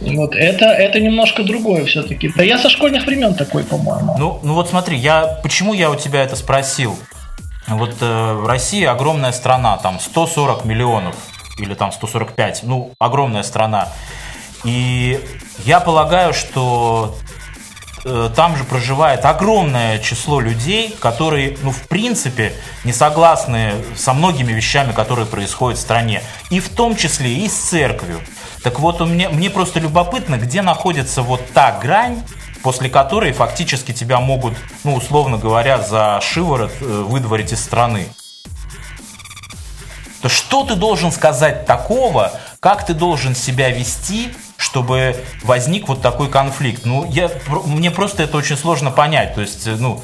Вот 0.00 0.34
это, 0.34 0.64
это 0.64 0.98
немножко 0.98 1.42
другое 1.42 1.84
все-таки. 1.84 2.32
Да 2.34 2.42
я 2.42 2.56
со 2.58 2.70
школьных 2.70 3.04
времен 3.04 3.34
такой, 3.34 3.64
по-моему. 3.64 4.16
Ну, 4.18 4.40
ну 4.42 4.54
вот 4.54 4.70
смотри, 4.70 4.96
я, 4.96 5.38
почему 5.42 5.74
я 5.74 5.90
у 5.90 5.96
тебя 5.96 6.22
это 6.22 6.36
спросил? 6.36 6.96
Вот 7.68 7.96
э, 8.00 8.32
в 8.32 8.46
России 8.46 8.84
огромная 8.84 9.32
страна, 9.32 9.76
там 9.76 10.00
140 10.00 10.64
миллионов 10.64 11.14
или 11.58 11.74
там 11.74 11.92
145, 11.92 12.62
ну, 12.62 12.92
огромная 12.98 13.42
страна. 13.42 13.88
И 14.64 15.20
я 15.64 15.80
полагаю, 15.80 16.32
что 16.32 17.16
там 18.02 18.56
же 18.56 18.64
проживает 18.64 19.24
огромное 19.24 19.98
число 19.98 20.40
людей, 20.40 20.96
которые, 21.00 21.56
ну, 21.62 21.70
в 21.70 21.82
принципе, 21.88 22.52
не 22.84 22.92
согласны 22.92 23.74
со 23.96 24.12
многими 24.12 24.52
вещами, 24.52 24.92
которые 24.92 25.26
происходят 25.26 25.78
в 25.78 25.82
стране. 25.82 26.22
И 26.50 26.60
в 26.60 26.68
том 26.70 26.96
числе 26.96 27.32
и 27.34 27.48
с 27.48 27.54
церковью. 27.54 28.20
Так 28.62 28.80
вот, 28.80 29.00
у 29.00 29.06
меня, 29.06 29.28
мне 29.30 29.50
просто 29.50 29.80
любопытно, 29.80 30.36
где 30.36 30.62
находится 30.62 31.22
вот 31.22 31.42
та 31.52 31.78
грань, 31.78 32.22
после 32.62 32.88
которой 32.88 33.32
фактически 33.32 33.92
тебя 33.92 34.20
могут, 34.20 34.54
ну, 34.84 34.94
условно 34.94 35.38
говоря, 35.38 35.78
за 35.78 36.20
шиворот 36.22 36.72
э, 36.80 36.84
выдворить 36.84 37.52
из 37.52 37.62
страны. 37.62 38.08
То 40.20 40.28
что 40.28 40.64
ты 40.64 40.74
должен 40.74 41.12
сказать 41.12 41.64
такого, 41.64 42.32
как 42.60 42.84
ты 42.84 42.92
должен 42.92 43.34
себя 43.34 43.70
вести, 43.70 44.34
чтобы 44.60 45.16
возник 45.42 45.88
вот 45.88 46.02
такой 46.02 46.28
конфликт. 46.28 46.84
Ну, 46.84 47.10
я, 47.10 47.30
мне 47.64 47.90
просто 47.90 48.22
это 48.22 48.36
очень 48.36 48.56
сложно 48.56 48.90
понять. 48.90 49.34
То 49.34 49.40
есть, 49.40 49.66
ну, 49.66 50.02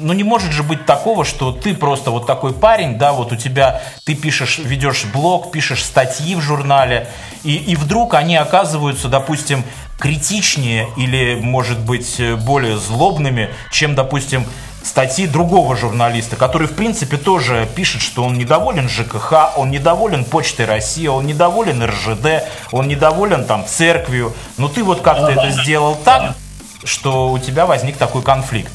ну 0.00 0.12
не 0.12 0.22
может 0.22 0.52
же 0.52 0.62
быть 0.62 0.84
такого, 0.84 1.24
что 1.24 1.50
ты 1.50 1.74
просто 1.74 2.10
вот 2.10 2.26
такой 2.26 2.52
парень, 2.52 2.98
да, 2.98 3.12
вот 3.14 3.32
у 3.32 3.36
тебя, 3.36 3.82
ты 4.04 4.14
пишешь, 4.14 4.58
ведешь 4.58 5.06
блог, 5.06 5.50
пишешь 5.50 5.82
статьи 5.82 6.34
в 6.34 6.40
журнале, 6.40 7.08
и, 7.42 7.54
и 7.54 7.74
вдруг 7.74 8.14
они 8.14 8.36
оказываются, 8.36 9.08
допустим, 9.08 9.64
критичнее 9.98 10.88
или, 10.98 11.40
может 11.40 11.78
быть, 11.78 12.20
более 12.44 12.76
злобными, 12.76 13.48
чем, 13.70 13.94
допустим, 13.94 14.44
статьи 14.84 15.26
другого 15.26 15.76
журналиста, 15.76 16.36
который, 16.36 16.68
в 16.68 16.74
принципе, 16.74 17.16
тоже 17.16 17.68
пишет, 17.74 18.02
что 18.02 18.22
он 18.22 18.34
недоволен 18.34 18.88
ЖКХ, 18.88 19.56
он 19.56 19.70
недоволен 19.70 20.24
Почтой 20.24 20.66
России, 20.66 21.06
он 21.06 21.26
недоволен 21.26 21.82
РЖД, 21.82 22.44
он 22.70 22.86
недоволен 22.86 23.44
там 23.44 23.64
церковью. 23.66 24.32
Но 24.58 24.68
ты 24.68 24.84
вот 24.84 25.00
как-то 25.00 25.28
это 25.28 25.50
сделал 25.50 25.96
так, 26.04 26.36
что 26.84 27.32
у 27.32 27.38
тебя 27.38 27.66
возник 27.66 27.96
такой 27.96 28.22
конфликт. 28.22 28.72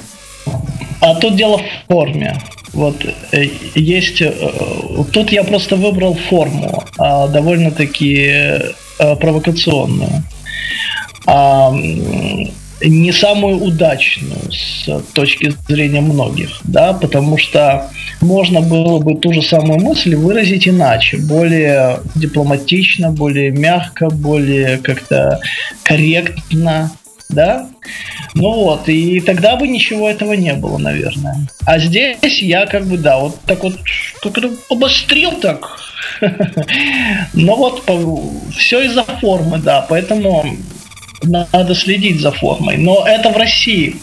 А 1.02 1.16
тут 1.16 1.36
дело 1.36 1.58
в 1.60 1.94
форме. 1.94 2.38
Вот 2.74 2.96
э, 3.32 3.46
есть... 3.76 4.22
Э, 4.22 4.34
тут 5.12 5.32
я 5.32 5.44
просто 5.44 5.76
выбрал 5.76 6.16
форму, 6.30 6.84
а, 6.98 7.28
довольно-таки 7.28 8.28
э, 8.28 9.16
провокационную. 9.16 10.24
Не 12.82 13.12
самую 13.12 13.58
удачную 13.58 14.52
с 14.52 15.02
точки 15.14 15.54
зрения 15.68 16.02
многих, 16.02 16.62
да, 16.64 16.94
потому 16.94 17.38
что 17.38 17.90
можно 18.22 18.62
было 18.62 19.00
бы 19.00 19.16
ту 19.16 19.34
же 19.34 19.42
самую 19.42 19.80
мысль 19.80 20.16
выразить 20.16 20.68
иначе, 20.68 21.18
более 21.18 22.00
дипломатично, 22.16 23.12
более 23.12 23.52
мягко, 23.52 24.10
более 24.10 24.78
как-то 24.78 25.40
корректно, 25.84 26.92
да? 27.30 27.70
Ну 28.34 28.52
вот, 28.52 28.90
и 28.90 29.20
тогда 29.22 29.56
бы 29.56 29.68
ничего 29.68 30.10
этого 30.10 30.34
не 30.34 30.54
было, 30.54 30.78
наверное. 30.78 31.48
А 31.66 31.80
здесь 31.80 32.42
я 32.42 32.66
как 32.66 32.86
бы, 32.86 32.98
да, 32.98 33.20
вот 33.20 33.40
так 33.46 33.64
вот 33.64 33.76
как-то 34.22 34.52
обострил 34.70 35.32
так. 35.34 35.80
Но 37.34 37.56
вот 37.56 37.84
все 38.56 38.82
из-за 38.86 39.04
формы, 39.04 39.60
да, 39.60 39.86
поэтому 39.88 40.46
надо 41.24 41.76
следить 41.76 42.22
за 42.22 42.32
формой. 42.32 42.78
Но 42.78 43.06
это 43.08 43.30
в 43.30 43.38
России. 43.38 43.96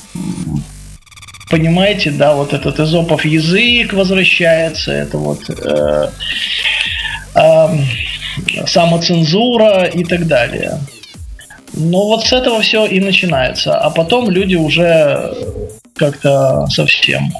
Понимаете, 1.48 2.10
да, 2.10 2.34
вот 2.34 2.52
этот 2.52 2.80
изопов 2.80 3.24
язык 3.24 3.92
возвращается, 3.92 4.92
это 4.92 5.16
вот 5.16 5.48
э, 5.48 6.10
э, 7.34 8.66
самоцензура 8.66 9.84
и 9.84 10.04
так 10.04 10.26
далее. 10.26 10.80
Ну 11.72 12.06
вот 12.06 12.26
с 12.26 12.32
этого 12.32 12.60
все 12.62 12.86
и 12.86 12.98
начинается, 13.00 13.78
а 13.78 13.90
потом 13.90 14.28
люди 14.28 14.56
уже 14.56 15.34
как-то 15.94 16.66
совсем 16.68 17.32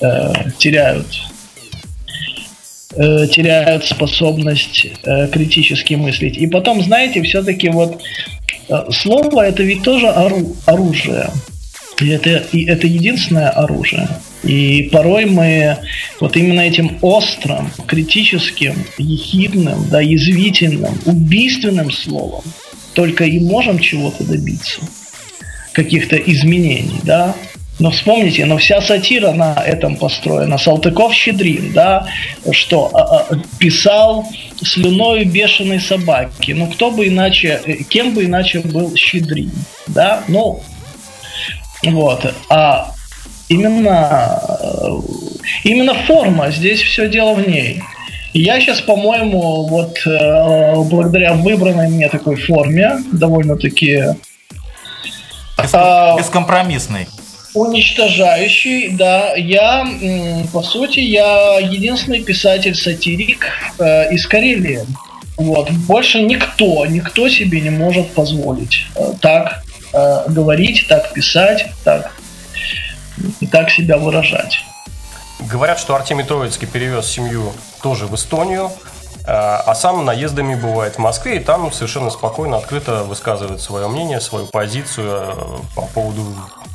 э, 0.00 0.32
теряют 0.58 1.06
э, 2.94 3.26
теряют 3.26 3.86
способность 3.86 4.86
э, 5.04 5.28
критически 5.28 5.94
мыслить. 5.94 6.36
И 6.36 6.46
потом, 6.46 6.82
знаете, 6.82 7.22
все-таки 7.22 7.70
вот 7.70 8.00
слово 8.90 9.46
это 9.46 9.62
ведь 9.62 9.82
тоже 9.82 10.06
ору- 10.06 10.56
оружие. 10.66 11.30
И 12.00 12.08
это, 12.08 12.44
и 12.52 12.64
это 12.64 12.86
единственное 12.86 13.48
оружие. 13.50 14.08
И 14.44 14.88
порой 14.92 15.24
мы 15.24 15.78
вот 16.20 16.36
именно 16.36 16.60
этим 16.60 16.96
острым, 17.00 17.70
критическим, 17.86 18.74
ехидным, 18.98 19.88
да, 19.90 20.00
язвительным, 20.00 20.96
убийственным 21.06 21.90
словом 21.90 22.44
только 22.94 23.24
и 23.24 23.40
можем 23.40 23.78
чего-то 23.78 24.24
добиться, 24.24 24.80
каких-то 25.72 26.16
изменений, 26.16 27.00
да. 27.02 27.34
Но 27.78 27.90
вспомните, 27.90 28.44
но 28.44 28.56
вся 28.58 28.80
сатира 28.80 29.32
на 29.32 29.54
этом 29.54 29.96
построена. 29.96 30.58
Салтыков-Щедрин, 30.58 31.72
да, 31.72 32.08
что 32.50 32.90
а, 32.92 33.26
а, 33.30 33.36
писал 33.58 34.26
слюною 34.62 35.26
бешеной 35.30 35.78
собаки. 35.78 36.52
Ну, 36.52 36.66
кто 36.66 36.90
бы 36.90 37.06
иначе, 37.06 37.60
э, 37.64 37.74
кем 37.84 38.14
бы 38.14 38.24
иначе 38.24 38.60
был 38.60 38.96
Щедрин, 38.96 39.52
да, 39.86 40.24
ну, 40.26 40.60
вот. 41.84 42.34
А 42.48 42.92
именно, 43.48 44.40
э, 44.60 44.88
именно 45.64 45.94
форма, 45.94 46.50
здесь 46.50 46.82
все 46.82 47.08
дело 47.08 47.34
в 47.34 47.48
ней. 47.48 47.82
Я 48.34 48.60
сейчас, 48.60 48.80
по-моему, 48.80 49.66
вот 49.66 49.98
э, 50.06 50.74
благодаря 50.90 51.34
выбранной 51.34 51.88
мне 51.88 52.08
такой 52.08 52.36
форме, 52.36 52.98
довольно-таки... 53.12 54.04
Бес, 55.56 55.70
э, 55.72 56.16
бескомпромиссный. 56.18 57.06
Уничтожающий, 57.54 58.90
да. 58.90 59.34
Я, 59.34 59.86
по 60.52 60.62
сути, 60.62 61.00
я 61.00 61.58
единственный 61.58 62.20
писатель-сатирик 62.20 63.46
э, 63.78 64.12
из 64.12 64.26
Карелии. 64.26 64.86
Вот. 65.36 65.70
Больше 65.70 66.20
никто, 66.20 66.84
никто 66.86 67.28
себе 67.28 67.60
не 67.60 67.70
может 67.70 68.10
позволить 68.12 68.86
э, 68.96 69.12
так 69.20 69.62
э, 69.92 70.24
говорить, 70.28 70.86
так 70.88 71.12
писать, 71.12 71.66
так, 71.84 72.12
и 73.40 73.46
так 73.46 73.70
себя 73.70 73.98
выражать. 73.98 74.60
Говорят, 75.40 75.78
что 75.78 75.94
Артемий 75.94 76.24
Троицкий 76.24 76.66
перевез 76.66 77.06
семью 77.06 77.52
тоже 77.82 78.06
в 78.06 78.14
Эстонию, 78.14 78.72
э, 79.20 79.22
а 79.26 79.74
сам 79.74 80.04
наездами 80.04 80.56
бывает 80.56 80.96
в 80.96 80.98
Москве, 80.98 81.36
и 81.36 81.40
там 81.40 81.72
совершенно 81.72 82.10
спокойно, 82.10 82.56
открыто 82.56 83.04
высказывает 83.04 83.60
свое 83.60 83.86
мнение, 83.86 84.20
свою 84.20 84.46
позицию 84.46 85.06
э, 85.08 85.58
по 85.76 85.82
поводу 85.82 86.26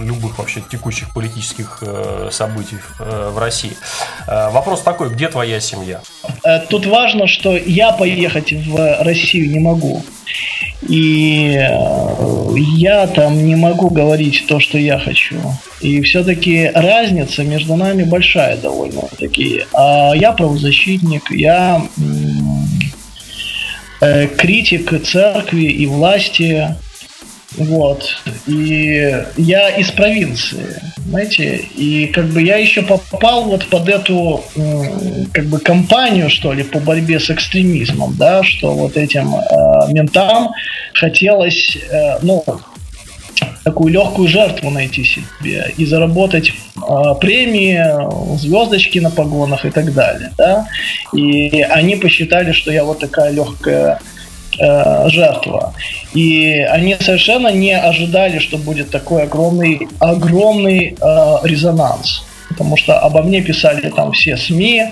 любых 0.04 0.38
вообще 0.38 0.62
текущих 0.70 1.13
политических 1.13 1.80
э, 1.82 2.30
событий 2.32 2.78
в 3.00 3.38
России. 3.38 3.74
Вопрос 4.28 4.82
такой, 4.82 5.10
где 5.10 5.28
твоя 5.28 5.60
семья? 5.60 6.02
Тут 6.70 6.86
важно, 6.86 7.28
что 7.28 7.56
я 7.56 7.92
поехать 7.92 8.54
в 8.54 9.04
Россию 9.04 9.50
не 9.50 9.60
могу. 9.60 10.04
И 10.88 11.56
э, 11.56 12.56
я 12.76 13.08
там 13.08 13.46
не 13.46 13.56
могу 13.56 13.89
говорить 13.89 14.46
то, 14.48 14.60
что 14.60 14.78
я 14.78 15.00
хочу. 15.00 15.36
И 15.80 16.02
все-таки 16.02 16.70
разница 16.74 17.44
между 17.44 17.76
нами 17.76 18.04
большая 18.04 18.58
довольно-таки. 18.58 19.66
А 19.74 20.12
я 20.13 20.34
правозащитник, 20.34 21.32
я 21.32 21.86
э, 24.02 24.28
критик 24.28 25.04
церкви 25.06 25.66
и 25.66 25.86
власти. 25.86 26.76
Вот. 27.58 28.18
И 28.48 29.24
я 29.38 29.70
из 29.70 29.92
провинции, 29.92 30.82
знаете, 31.06 31.58
и 31.76 32.08
как 32.08 32.26
бы 32.26 32.42
я 32.42 32.58
еще 32.58 32.82
попал 32.82 33.44
вот 33.44 33.68
под 33.68 33.89
эту 33.89 34.44
как 35.34 35.46
бы 35.46 35.60
кампанию, 35.60 36.30
что 36.30 36.54
ли, 36.54 36.63
по 36.63 36.80
борьбе 36.80 37.20
с 37.20 37.30
экстремизмом, 37.30 38.16
да, 38.18 38.44
что 38.44 38.72
вот 38.74 38.98
этим 38.98 39.36
э, 39.36 39.92
ментам 39.92 40.52
хотелось, 40.94 41.78
э, 41.89 42.20
ну, 42.22 42.44
такую 43.63 43.94
легкую 43.94 44.28
жертву 44.28 44.70
найти 44.70 45.04
себе 45.04 45.74
и 45.78 45.86
заработать 45.86 46.52
э, 46.52 46.82
премии, 47.20 48.38
звездочки 48.38 49.00
на 49.00 49.10
погонах 49.10 49.66
и 49.66 49.70
так 49.70 49.94
далее, 49.94 50.32
да, 50.38 50.68
и 51.13 51.62
они 51.62 51.96
посчитали, 51.96 52.52
что 52.52 52.72
я 52.72 52.84
вот 52.84 53.00
такая 53.00 53.32
легкая 53.32 54.00
э, 54.60 55.10
жертва. 55.10 55.74
И 56.13 56.66
они 56.70 56.96
совершенно 57.00 57.50
не 57.50 57.74
ожидали, 57.78 58.39
что 58.39 58.58
будет 58.58 58.89
такой 58.89 59.24
огромный, 59.24 59.88
огромный 60.00 60.96
э, 61.00 61.36
резонанс. 61.44 62.26
Потому 62.50 62.78
что 62.78 63.00
обо 63.00 63.24
мне 63.24 63.42
писали 63.42 63.89
там 63.89 64.12
все 64.12 64.38
СМИ, 64.38 64.86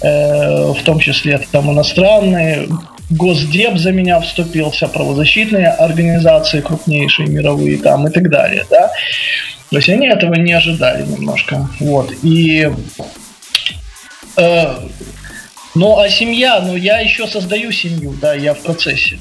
э, 0.00 0.72
в 0.72 0.82
том 0.84 0.98
числе 0.98 1.38
там 1.52 1.70
иностранные. 1.70 2.68
Госдеп 3.10 3.76
за 3.76 3.92
меня 3.92 4.20
вступился, 4.20 4.88
правозащитные 4.88 5.68
организации 5.68 6.60
крупнейшие, 6.60 7.28
мировые 7.28 7.76
там 7.78 8.06
и 8.06 8.10
так 8.10 8.30
далее, 8.30 8.64
да. 8.70 8.90
То 9.70 9.76
есть 9.76 9.88
они 9.88 10.06
этого 10.06 10.34
не 10.34 10.52
ожидали 10.52 11.04
немножко. 11.04 11.68
Вот. 11.80 12.12
И 12.22 12.70
э, 14.36 14.74
ну, 15.74 15.98
а 15.98 16.08
семья, 16.08 16.60
ну, 16.60 16.76
я 16.76 17.00
еще 17.00 17.26
создаю 17.26 17.72
семью, 17.72 18.14
да, 18.20 18.34
я 18.34 18.54
в 18.54 18.60
процессе. 18.60 19.18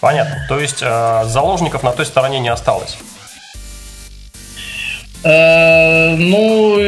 Понятно. 0.00 0.44
То 0.48 0.58
есть 0.58 0.78
э, 0.80 1.22
заложников 1.26 1.82
на 1.82 1.92
той 1.92 2.06
стороне 2.06 2.40
не 2.40 2.48
осталось? 2.48 2.96
Э, 5.22 6.16
ну, 6.16 6.78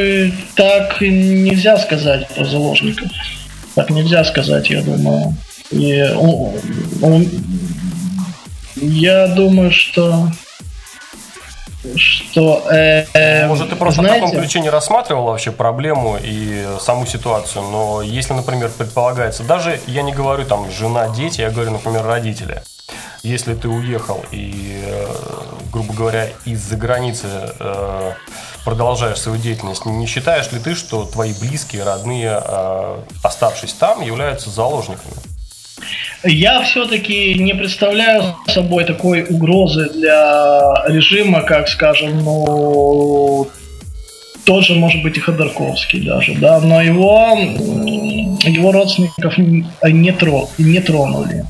так 0.55 0.99
нельзя 1.01 1.77
сказать 1.77 2.27
про 2.29 2.45
заложников. 2.45 3.09
Так 3.75 3.89
нельзя 3.89 4.23
сказать, 4.23 4.69
я 4.69 4.81
думаю. 4.81 5.35
И, 5.71 6.01
он, 6.01 6.53
он, 7.01 7.27
я 8.75 9.27
думаю, 9.27 9.71
что 9.71 10.27
что... 11.95 12.63
Э, 12.71 13.05
э, 13.13 13.47
Может, 13.47 13.69
ты 13.69 13.75
просто 13.75 14.01
знаете, 14.01 14.25
в 14.25 14.29
таком 14.29 14.41
ключе 14.41 14.59
не 14.59 14.69
рассматривал 14.69 15.25
вообще 15.25 15.51
проблему 15.51 16.17
и 16.21 16.65
саму 16.79 17.05
ситуацию, 17.05 17.63
но 17.63 18.01
если, 18.01 18.33
например, 18.33 18.69
предполагается, 18.69 19.43
даже 19.43 19.79
я 19.87 20.01
не 20.01 20.11
говорю 20.11 20.45
там 20.45 20.71
жена, 20.71 21.09
дети, 21.09 21.41
я 21.41 21.49
говорю, 21.49 21.71
например, 21.71 22.05
родители. 22.05 22.61
Если 23.23 23.53
ты 23.53 23.69
уехал 23.69 24.23
и, 24.31 24.83
э, 24.85 25.07
грубо 25.71 25.93
говоря, 25.93 26.27
из-за 26.43 26.75
границы 26.75 27.27
э, 27.57 28.11
продолжаешь 28.65 29.19
свою 29.19 29.37
деятельность, 29.37 29.85
не 29.85 30.05
считаешь 30.07 30.51
ли 30.51 30.59
ты, 30.59 30.75
что 30.75 31.05
твои 31.05 31.33
близкие, 31.33 31.83
родные, 31.83 32.41
э, 32.43 32.97
оставшись 33.23 33.73
там, 33.73 34.01
являются 34.01 34.49
заложниками? 34.49 35.15
Я 36.23 36.61
все-таки 36.61 37.33
не 37.35 37.53
представляю 37.53 38.35
собой 38.47 38.85
такой 38.85 39.23
угрозы 39.23 39.89
для 39.89 40.85
режима, 40.87 41.41
как, 41.41 41.67
скажем, 41.67 42.19
ну, 42.23 43.49
тот 44.45 44.65
же, 44.65 44.75
может 44.75 45.01
быть, 45.01 45.17
и 45.17 45.19
Ходорковский 45.19 46.05
даже, 46.05 46.35
да, 46.35 46.59
но 46.59 46.81
его, 46.81 47.37
его 48.43 48.71
родственников 48.71 49.37
не, 49.37 50.11
тро, 50.11 50.49
не 50.57 50.79
тронули. 50.79 51.45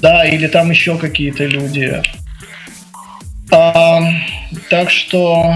Да, 0.00 0.24
или 0.24 0.46
там 0.46 0.70
еще 0.70 0.98
какие-то 0.98 1.44
люди. 1.44 2.02
А, 3.50 4.00
так 4.68 4.90
что, 4.90 5.54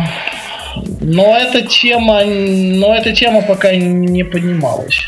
но 1.00 1.36
эта 1.36 1.62
тема, 1.62 2.24
но 2.24 2.94
эта 2.94 3.12
тема 3.12 3.42
пока 3.42 3.74
не 3.74 4.24
поднималась. 4.24 5.02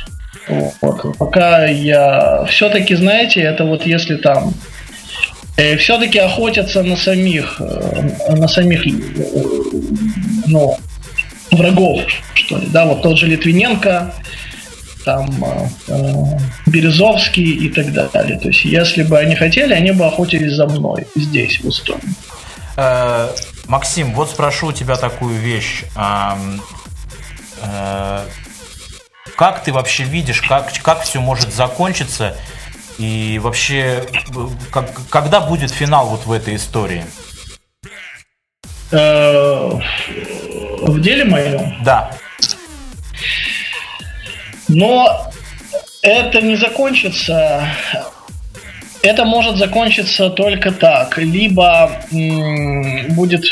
Вот. 0.49 1.17
Пока 1.19 1.67
я... 1.67 2.45
Все-таки, 2.49 2.95
знаете, 2.95 3.41
это 3.41 3.65
вот 3.65 3.87
если 3.87 4.17
там... 4.17 4.55
Э, 5.57 5.77
все-таки 5.77 6.19
охотятся 6.19 6.83
на 6.83 6.97
самих... 6.97 7.61
Э, 7.61 8.35
на 8.35 8.49
самих... 8.49 8.87
Э, 8.87 8.91
ну, 10.47 10.77
врагов, 11.53 12.03
что 12.35 12.59
ли, 12.59 12.67
да, 12.69 12.85
вот 12.87 13.03
тот 13.03 13.19
же 13.19 13.27
Литвиненко, 13.27 14.15
там 15.05 15.29
э, 15.89 16.39
Березовский 16.67 17.67
и 17.67 17.69
так 17.69 17.93
далее. 17.93 18.39
То 18.39 18.49
есть, 18.49 18.65
если 18.65 19.03
бы 19.03 19.19
они 19.19 19.35
хотели, 19.35 19.73
они 19.73 19.93
бы 19.93 20.07
охотились 20.07 20.55
за 20.55 20.67
мной 20.67 21.07
здесь, 21.15 21.61
в 21.61 21.69
Эстонии. 21.69 22.15
Э, 22.77 23.29
Максим, 23.67 24.15
вот 24.15 24.31
спрошу 24.31 24.69
у 24.69 24.73
тебя 24.73 24.97
такую 24.97 25.39
вещь. 25.39 25.85
Э, 29.41 29.45
э, 29.45 29.53
как 29.53 29.63
ты 29.63 29.73
вообще 29.73 30.05
видишь, 30.05 30.43
как, 30.43 30.73
как 30.83 31.03
все 31.03 31.21
может 31.21 31.53
закончиться? 31.53 32.37
И 32.99 33.41
вообще, 33.43 34.05
как, 34.71 34.91
когда 35.09 35.41
будет 35.41 35.71
финал 35.71 36.07
вот 36.09 36.27
в 36.27 36.33
этой 36.33 36.57
истории? 36.57 37.05
Э, 38.93 39.81
в 40.83 41.01
деле 41.01 41.25
моем? 41.25 41.83
Да. 41.83 42.11
Но 44.69 45.31
это 46.03 46.43
не 46.43 46.57
закончится. 46.57 47.67
Это 49.03 49.25
может 49.25 49.57
закончиться 49.57 50.29
только 50.29 50.73
так. 50.73 51.17
Либо 51.17 51.91
м, 52.13 53.15
будет 53.15 53.45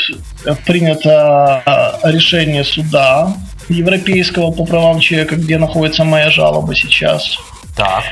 принято 0.65 1.63
решение 2.03 2.63
суда 2.63 3.33
европейского 3.69 4.51
по 4.51 4.65
правам 4.65 4.99
человека, 4.99 5.35
где 5.35 5.57
находится 5.57 6.03
моя 6.03 6.29
жалоба 6.29 6.75
сейчас. 6.75 7.37
Так. 7.75 8.03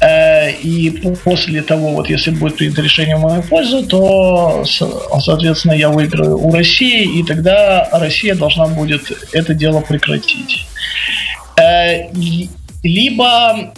Э, 0.00 0.50
и 0.50 0.90
после 1.24 1.62
того, 1.62 1.92
вот 1.92 2.10
если 2.10 2.30
будет 2.30 2.56
принято 2.56 2.82
решение 2.82 3.16
в 3.16 3.20
мою 3.20 3.42
пользу, 3.42 3.86
то, 3.86 4.64
соответственно, 4.64 5.72
я 5.72 5.90
выиграю 5.90 6.38
у 6.38 6.52
России, 6.52 7.20
и 7.20 7.22
тогда 7.22 7.88
Россия 7.92 8.34
должна 8.34 8.66
будет 8.66 9.12
это 9.32 9.54
дело 9.54 9.80
прекратить. 9.80 10.66
Э, 11.56 12.08
либо 12.82 13.72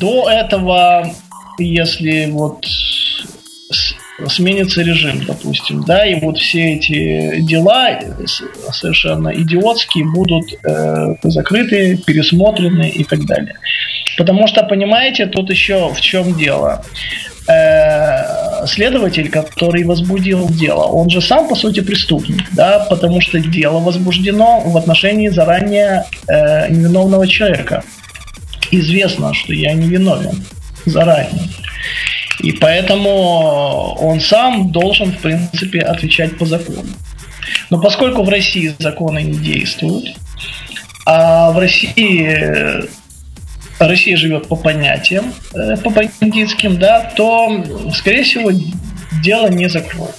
до 0.00 0.28
этого, 0.28 1.12
если 1.58 2.26
вот 2.30 2.66
сменится 4.28 4.82
режим, 4.82 5.24
допустим, 5.24 5.82
да, 5.84 6.06
и 6.06 6.20
вот 6.20 6.38
все 6.38 6.74
эти 6.74 7.40
дела 7.40 7.98
совершенно 8.72 9.28
идиотские 9.28 10.04
будут 10.04 10.52
э, 10.64 11.14
закрыты, 11.22 11.96
пересмотрены 11.96 12.88
и 12.88 13.04
так 13.04 13.24
далее. 13.24 13.54
Потому 14.16 14.46
что, 14.46 14.62
понимаете, 14.64 15.26
тут 15.26 15.50
еще 15.50 15.92
в 15.92 16.00
чем 16.00 16.36
дело. 16.36 16.84
Э, 17.48 18.66
следователь, 18.66 19.30
который 19.30 19.84
возбудил 19.84 20.48
дело, 20.48 20.84
он 20.84 21.10
же 21.10 21.20
сам, 21.20 21.48
по 21.48 21.54
сути, 21.54 21.80
преступник, 21.80 22.44
да, 22.52 22.86
потому 22.90 23.20
что 23.20 23.40
дело 23.40 23.80
возбуждено 23.80 24.60
в 24.60 24.76
отношении 24.76 25.28
заранее 25.28 26.04
э, 26.28 26.70
невиновного 26.70 27.26
человека. 27.26 27.82
Известно, 28.70 29.34
что 29.34 29.52
я 29.52 29.72
невиновен 29.72 30.44
заранее. 30.84 31.48
И 32.42 32.52
поэтому 32.52 33.96
он 34.00 34.20
сам 34.20 34.70
должен, 34.72 35.12
в 35.12 35.18
принципе, 35.18 35.80
отвечать 35.80 36.38
по 36.38 36.46
закону. 36.46 36.88
Но 37.70 37.80
поскольку 37.80 38.22
в 38.22 38.28
России 38.28 38.74
законы 38.78 39.22
не 39.22 39.38
действуют, 39.38 40.16
а 41.06 41.50
в 41.52 41.58
России 41.58 42.88
Россия 43.78 44.16
живет 44.16 44.48
по 44.48 44.56
понятиям, 44.56 45.32
э, 45.54 45.76
по 45.78 45.90
бандитским, 45.90 46.78
да, 46.78 47.12
то, 47.16 47.64
скорее 47.94 48.24
всего, 48.24 48.50
дело 49.22 49.48
не 49.48 49.68
закроют. 49.68 50.16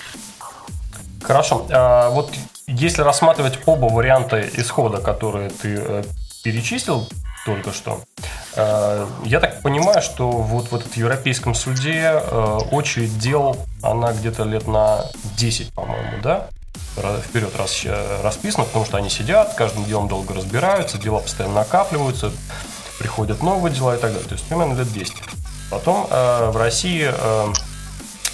Хорошо. 1.21 1.67
А 1.69 2.09
вот 2.09 2.33
если 2.67 3.01
рассматривать 3.01 3.59
оба 3.65 3.85
варианта 3.85 4.43
исхода, 4.57 4.97
которые 4.97 5.49
ты 5.49 5.75
э, 5.77 6.03
перечислил 6.43 7.07
только 7.45 7.71
что, 7.71 8.01
э, 8.55 9.07
я 9.25 9.39
так 9.39 9.61
понимаю, 9.61 10.01
что 10.01 10.29
вот 10.29 10.71
в 10.71 10.75
этом 10.75 10.91
европейском 10.95 11.55
суде 11.55 12.11
очередь 12.71 13.17
дел, 13.17 13.57
она 13.81 14.13
где-то 14.13 14.43
лет 14.43 14.67
на 14.67 15.05
10, 15.37 15.73
по-моему, 15.73 16.21
да? 16.21 16.47
вперед 17.25 17.53
расписано, 17.55 18.65
потому 18.65 18.85
что 18.85 18.97
они 18.97 19.09
сидят, 19.09 19.53
каждым 19.55 19.85
делом 19.85 20.09
долго 20.09 20.33
разбираются, 20.33 20.97
дела 20.97 21.19
постоянно 21.19 21.55
накапливаются, 21.55 22.31
приходят 22.99 23.41
новые 23.41 23.73
дела 23.73 23.95
и 23.95 23.99
так 23.99 24.11
далее. 24.11 24.27
То 24.27 24.35
есть 24.35 24.45
примерно 24.45 24.73
лет 24.73 24.91
10. 24.91 25.13
Потом 25.71 26.05
э, 26.09 26.49
в 26.51 26.57
России 26.57 27.09
э, 27.11 27.53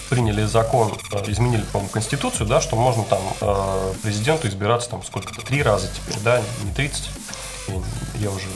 приняли 0.10 0.44
закон, 0.44 0.92
э, 1.12 1.32
изменили, 1.32 1.62
по-моему, 1.72 1.90
конституцию, 1.90 2.48
да, 2.48 2.62
что 2.62 2.76
можно 2.76 3.04
там 3.04 3.22
э, 3.40 3.94
президенту 4.02 4.48
избираться 4.48 4.90
там 4.90 5.04
сколько-то, 5.04 5.42
три 5.42 5.62
раза 5.62 5.88
теперь, 5.88 6.20
да, 6.24 6.42
не 6.64 6.74
30. 6.74 7.10
Я 8.16 8.32
уже 8.32 8.48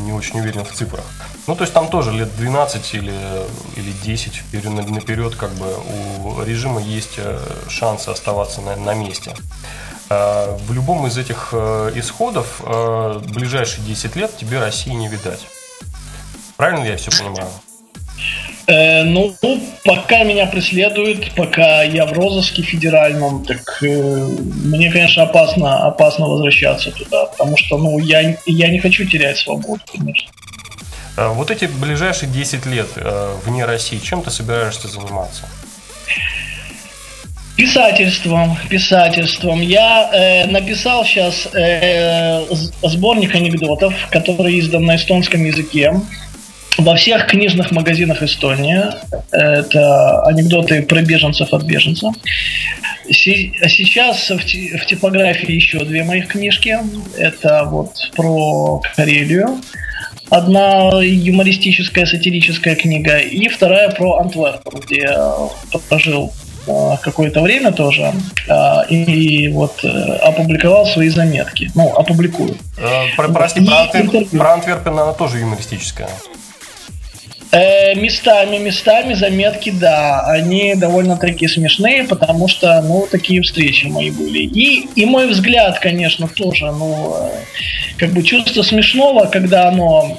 не 0.00 0.12
очень 0.12 0.40
уверен 0.40 0.64
в 0.64 0.72
цифрах. 0.72 1.04
Ну, 1.46 1.54
то 1.54 1.62
есть 1.62 1.72
там 1.72 1.88
тоже 1.88 2.12
лет 2.12 2.34
12 2.36 2.94
или, 2.94 3.14
или 3.76 3.92
10 4.02 4.34
вперед, 4.34 4.72
наперед 4.90 5.36
как 5.36 5.50
бы 5.52 5.66
у 6.24 6.42
режима 6.42 6.80
есть 6.80 7.14
э, 7.18 7.38
шансы 7.68 8.08
оставаться 8.08 8.60
на, 8.60 8.76
на 8.76 8.94
месте. 8.94 9.34
Э, 10.10 10.56
в 10.66 10.72
любом 10.72 11.06
из 11.06 11.18
этих 11.18 11.50
э, 11.52 11.92
исходов 11.94 12.60
ближайшие 13.34 13.84
10 13.84 14.16
лет 14.16 14.36
тебе 14.36 14.58
России 14.58 14.90
не 14.90 15.08
видать. 15.08 15.46
Правильно 16.56 16.84
я 16.84 16.96
все 16.96 17.10
понимаю? 17.10 17.48
Э, 18.66 19.02
ну, 19.02 19.34
пока 19.84 20.24
меня 20.24 20.46
преследуют, 20.46 21.32
пока 21.34 21.82
я 21.82 22.06
в 22.06 22.12
розыске 22.12 22.62
федеральном, 22.62 23.44
так 23.44 23.82
э, 23.82 24.26
мне, 24.64 24.90
конечно, 24.90 25.24
опасно, 25.24 25.86
опасно 25.86 26.26
возвращаться 26.26 26.90
туда, 26.90 27.26
потому 27.26 27.56
что, 27.58 27.76
ну, 27.76 27.98
я, 27.98 28.36
я 28.46 28.68
не 28.68 28.78
хочу 28.78 29.04
терять 29.04 29.36
свободу, 29.36 29.82
конечно. 29.92 30.30
Э, 31.18 31.28
вот 31.28 31.50
эти 31.50 31.66
ближайшие 31.66 32.30
10 32.30 32.64
лет 32.66 32.88
э, 32.96 33.34
вне 33.44 33.66
России, 33.66 33.98
чем 33.98 34.22
ты 34.22 34.30
собираешься 34.30 34.88
заниматься? 34.88 35.46
Писательством, 37.56 38.56
писательством. 38.68 39.60
Я 39.60 40.10
э, 40.12 40.46
написал 40.46 41.04
сейчас 41.04 41.46
э, 41.54 42.42
сборник 42.82 43.34
анекдотов, 43.34 43.94
который 44.10 44.58
издан 44.58 44.86
на 44.86 44.96
эстонском 44.96 45.44
языке 45.44 45.92
во 46.78 46.96
всех 46.96 47.26
книжных 47.26 47.70
магазинах 47.70 48.22
Эстонии. 48.22 48.82
Это 49.30 50.22
анекдоты 50.22 50.82
про 50.82 51.02
беженцев 51.02 51.52
от 51.52 51.62
беженцев. 51.64 52.14
А 53.06 53.12
сейчас 53.12 54.30
в, 54.30 54.86
типографии 54.86 55.52
еще 55.52 55.84
две 55.84 56.04
моих 56.04 56.28
книжки. 56.28 56.78
Это 57.16 57.64
вот 57.64 57.92
про 58.16 58.80
Карелию. 58.96 59.60
Одна 60.30 60.90
юмористическая, 61.02 62.06
сатирическая 62.06 62.74
книга. 62.74 63.18
И 63.18 63.48
вторая 63.48 63.90
про 63.90 64.18
Антверпен, 64.18 64.80
где 64.80 65.02
я 65.02 65.48
прожил 65.88 66.32
а, 66.66 66.96
какое-то 66.96 67.42
время 67.42 67.72
тоже 67.72 68.10
а, 68.48 68.82
и 68.88 69.48
вот 69.48 69.84
э, 69.84 69.88
опубликовал 70.22 70.86
свои 70.86 71.10
заметки. 71.10 71.70
Ну, 71.74 71.92
опубликую. 71.94 72.56
Э, 72.78 73.14
про, 73.16 73.28
прости, 73.28 73.64
про, 73.64 73.82
Антверп, 73.82 74.30
про 74.30 74.54
Антверпен 74.54 74.98
она 74.98 75.12
тоже 75.12 75.40
юмористическая. 75.40 76.08
Э, 77.54 77.94
местами, 77.94 78.58
местами 78.58 79.14
заметки, 79.14 79.70
да, 79.70 80.22
они 80.26 80.74
довольно-таки 80.74 81.46
смешные, 81.46 82.02
потому 82.02 82.48
что, 82.48 82.82
ну, 82.82 83.06
такие 83.08 83.42
встречи 83.42 83.86
мои 83.86 84.10
были. 84.10 84.40
И, 84.40 84.88
и 84.96 85.04
мой 85.04 85.28
взгляд, 85.28 85.78
конечно, 85.78 86.26
тоже, 86.26 86.72
ну, 86.72 87.14
э, 87.16 87.28
как 87.96 88.10
бы 88.10 88.24
чувство 88.24 88.62
смешного, 88.62 89.26
когда 89.26 89.68
оно 89.68 90.16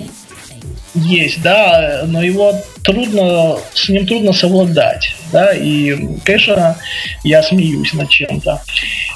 есть, 0.93 1.41
да, 1.41 2.03
но 2.07 2.23
его 2.23 2.53
трудно, 2.83 3.57
с 3.73 3.89
ним 3.89 4.07
трудно 4.07 4.31
совладать, 4.31 5.13
да, 5.33 5.51
и, 5.51 5.93
конечно, 6.23 6.77
я 7.25 7.43
смеюсь 7.43 7.91
над 7.93 8.09
чем-то. 8.09 8.61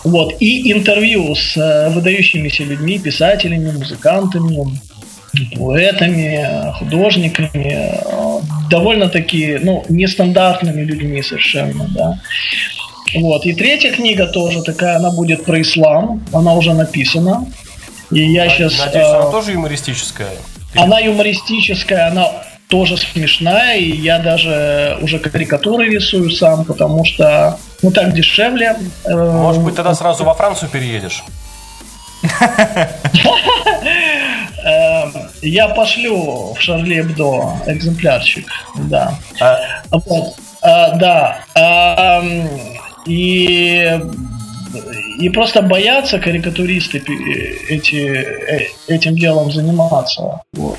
Вот, 0.03 0.35
и 0.41 0.73
интервью 0.73 1.35
с 1.35 1.55
э, 1.55 1.89
выдающимися 1.89 2.63
людьми, 2.63 2.99
писателями, 2.99 3.71
музыкантами, 3.71 4.77
поэтами, 5.57 6.73
художниками, 6.79 7.99
довольно-таки, 8.69 9.59
ну, 9.61 9.83
нестандартными 9.89 10.81
людьми 10.81 11.21
совершенно, 11.21 11.87
да. 11.89 12.19
Вот. 13.15 13.45
И 13.45 13.53
третья 13.53 13.91
книга 13.91 14.27
тоже 14.27 14.61
такая, 14.61 14.97
она 14.97 15.11
будет 15.11 15.45
про 15.45 15.61
ислам, 15.61 16.23
она 16.31 16.53
уже 16.53 16.73
написана. 16.73 17.45
И 18.11 18.23
я 18.23 18.45
Надеюсь, 18.45 18.73
сейчас... 18.73 18.85
Надеюсь, 18.85 19.07
она 19.07 19.27
э, 19.27 19.31
тоже 19.31 19.51
юмористическая? 19.53 20.31
Она 20.75 20.99
юмористическая, 20.99 22.07
она 22.07 22.27
тоже 22.67 22.97
смешная, 22.97 23.77
и 23.77 23.89
я 23.89 24.19
даже 24.19 24.97
уже 25.01 25.19
карикатуры 25.19 25.89
рисую 25.89 26.29
сам, 26.29 26.65
потому 26.65 27.03
что, 27.03 27.57
ну, 27.81 27.91
так 27.91 28.13
дешевле. 28.13 28.75
Э, 29.05 29.15
Может 29.15 29.63
быть, 29.63 29.75
тогда 29.75 29.95
сразу 29.95 30.23
во 30.23 30.35
Францию 30.35 30.69
переедешь? 30.69 31.23
Эм, 34.63 35.13
я 35.41 35.67
пошлю 35.69 36.53
в 36.53 36.59
Шарли 36.59 37.01
Эбдо 37.01 37.53
экземплярчик, 37.67 38.47
да. 38.75 39.17
А? 39.39 39.57
Вот, 39.91 40.35
а, 40.61 40.95
да. 40.95 41.39
А, 41.55 42.23
и 43.05 43.99
и 45.17 45.29
просто 45.29 45.61
боятся 45.61 46.19
карикатуристы 46.19 46.99
эти, 47.69 48.71
этим 48.87 49.15
делом 49.15 49.51
заниматься. 49.51 50.41
Вот. 50.53 50.77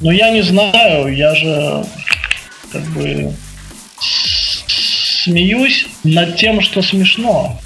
Но 0.00 0.10
я 0.12 0.30
не 0.30 0.42
знаю, 0.42 1.14
я 1.14 1.34
же 1.34 1.84
как 2.70 2.82
бы 2.82 3.34
смеюсь 3.98 5.86
над 6.04 6.36
тем, 6.36 6.60
что 6.60 6.82
смешно. 6.82 7.60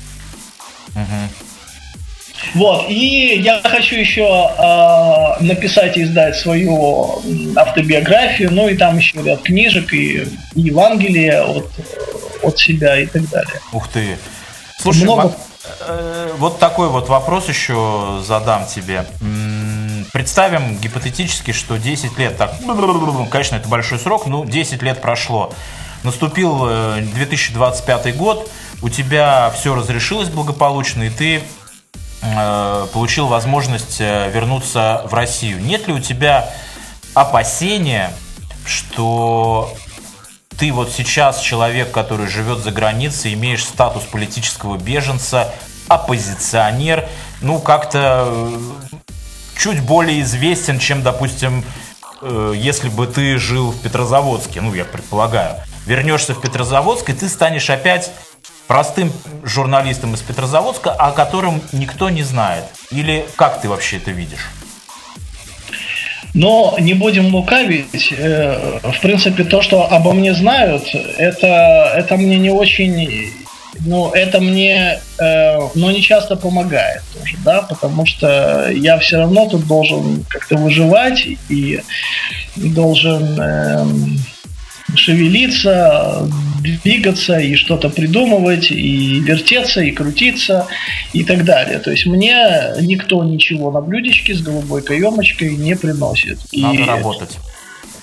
Вот, 2.55 2.87
и 2.89 3.41
я 3.41 3.61
хочу 3.63 3.97
еще 3.97 4.23
э, 4.23 5.43
написать 5.43 5.97
и 5.97 6.03
издать 6.03 6.37
свою 6.37 7.21
автобиографию, 7.57 8.53
ну 8.53 8.69
и 8.69 8.77
там 8.77 8.97
еще 8.97 9.23
ряд 9.23 9.43
книжек 9.43 9.93
и, 9.93 10.27
и 10.55 10.61
Евангелие 10.61 11.41
от, 11.43 11.71
от 12.43 12.59
себя 12.59 12.99
и 12.99 13.07
так 13.07 13.29
далее. 13.29 13.61
Ух 13.73 13.89
ты. 13.89 14.17
Слушай, 14.79 15.05
Много... 15.05 15.35
э, 15.81 16.33
вот 16.39 16.59
такой 16.59 16.89
вот 16.89 17.09
вопрос 17.09 17.49
еще 17.49 18.23
задам 18.27 18.67
тебе. 18.67 19.05
Представим 20.13 20.79
гипотетически, 20.79 21.53
что 21.53 21.77
10 21.77 22.19
лет, 22.19 22.37
так, 22.37 22.55
конечно, 23.31 23.57
это 23.57 23.69
большой 23.69 23.99
срок, 23.99 24.27
но 24.27 24.45
10 24.45 24.83
лет 24.83 25.01
прошло. 25.01 25.53
Наступил 26.03 26.69
2025 27.15 28.07
э, 28.07 28.13
год, 28.13 28.51
у 28.83 28.89
тебя 28.89 29.51
все 29.57 29.75
разрешилось 29.75 30.29
благополучно, 30.29 31.05
и 31.05 31.11
ты 31.11 31.43
получил 32.93 33.27
возможность 33.27 34.01
э, 34.01 34.31
вернуться 34.31 35.03
в 35.07 35.15
Россию. 35.15 35.61
Нет 35.61 35.87
ли 35.89 35.95
у 35.95 36.01
тебя 36.01 36.51
опасения, 37.15 38.13
что 38.65 39.73
ты 40.59 40.73
вот 40.73 40.91
сейчас 40.91 41.41
человек, 41.41 41.91
который 41.93 42.27
живет 42.27 42.59
за 42.59 42.71
границей, 42.71 43.35
имеешь 43.35 43.65
статус 43.65 44.05
политического 44.05 44.77
беженца, 44.77 45.53
оппозиционер, 45.89 47.09
ну 47.43 47.61
как-то 47.61 48.51
чуть 49.59 49.81
более 49.81 50.23
известен, 50.23 50.79
чем, 50.79 51.03
допустим, 51.03 51.65
если 52.55 52.89
бы 52.89 53.07
ты 53.07 53.39
жил 53.39 53.71
в 53.71 53.81
Петрозаводске, 53.81 54.61
ну 54.61 54.75
я 54.75 54.85
предполагаю 54.85 55.57
вернешься 55.87 56.35
в 56.35 56.41
Петрозаводск, 56.41 57.09
и 57.11 57.13
ты 57.13 57.29
станешь 57.29 57.71
опять 57.71 58.11
простым 58.67 59.13
журналистом 59.45 60.15
из 60.15 60.21
Петрозаводска, 60.21 60.91
о 60.91 61.13
котором 61.13 61.63
никто 61.73 62.11
не 62.11 62.23
знает? 62.23 62.65
Или 62.91 63.25
как 63.37 63.61
ты 63.61 63.69
вообще 63.69 63.97
это 63.99 64.11
видишь? 64.11 64.49
Но 66.35 66.77
не 66.79 66.95
будем 66.95 67.35
лукавить. 67.35 68.13
Э, 68.13 68.79
в 68.83 69.01
принципе, 69.01 69.45
то, 69.45 69.63
что 69.63 69.91
обо 69.91 70.13
мне 70.13 70.35
знают, 70.35 70.85
это, 71.17 71.93
это 71.95 72.17
мне 72.17 72.39
не 72.39 72.51
очень... 72.51 73.33
Ну, 73.81 74.11
это 74.11 74.41
мне, 74.41 75.01
э, 75.19 75.59
но 75.75 75.91
не 75.91 76.01
часто 76.03 76.37
помогает 76.37 77.03
тоже, 77.19 77.37
да, 77.45 77.61
потому 77.63 78.07
что 78.07 78.71
я 78.71 78.99
все 78.99 79.19
равно 79.19 79.47
тут 79.47 79.67
должен 79.67 80.25
как-то 80.29 80.57
выживать 80.57 81.27
и 81.49 81.81
должен... 82.57 83.41
Э, 83.41 83.87
шевелиться, 84.95 86.29
двигаться 86.83 87.39
и 87.39 87.55
что-то 87.55 87.89
придумывать, 87.89 88.71
и 88.71 89.21
вертеться, 89.21 89.81
и 89.83 89.93
крутиться, 89.93 90.67
и 91.13 91.25
так 91.25 91.45
далее. 91.45 91.79
То 91.79 91.91
есть 91.91 92.07
мне 92.07 92.37
никто 92.81 93.25
ничего 93.25 93.71
на 93.71 93.81
блюдечке 93.81 94.35
с 94.35 94.43
голубой 94.43 94.83
каемочкой 94.83 95.57
не 95.57 95.77
приносит. 95.77 96.39
Надо 96.53 96.79
и... 96.79 96.85
работать. 96.85 97.39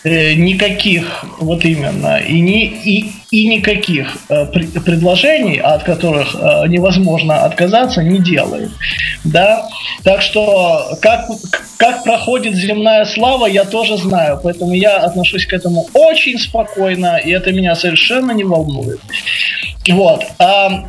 Э, 0.06 0.34
никаких, 0.34 1.24
вот 1.39 1.64
именно, 1.64 2.18
и, 2.18 2.41
не, 2.41 2.66
и, 2.66 3.10
и 3.32 3.47
никаких 3.47 4.18
э, 4.28 4.45
предложений, 4.45 5.62
от 5.62 5.84
которых 5.84 6.36
э, 6.36 6.68
невозможно 6.68 7.45
отказаться, 7.45 8.04
не 8.04 8.20
делает. 8.20 8.72
Да? 9.24 9.66
Так 10.04 10.22
что 10.22 10.97
как, 11.01 11.30
как 11.78 12.04
проходит 12.04 12.56
земная 12.56 13.06
слава, 13.06 13.45
я 13.45 13.64
тоже 13.64 13.95
знаю, 13.95 14.41
поэтому 14.43 14.74
я 14.74 14.97
отношусь 14.97 15.45
к 15.45 15.54
этому 15.54 15.88
очень 15.93 16.38
спокойно, 16.38 17.16
и 17.16 17.32
это 17.32 17.54
меня 17.54 17.74
совершенно 17.74 18.34
не 18.34 18.43
волнует. 18.43 18.99
Вот. 19.88 20.26
А 20.38 20.84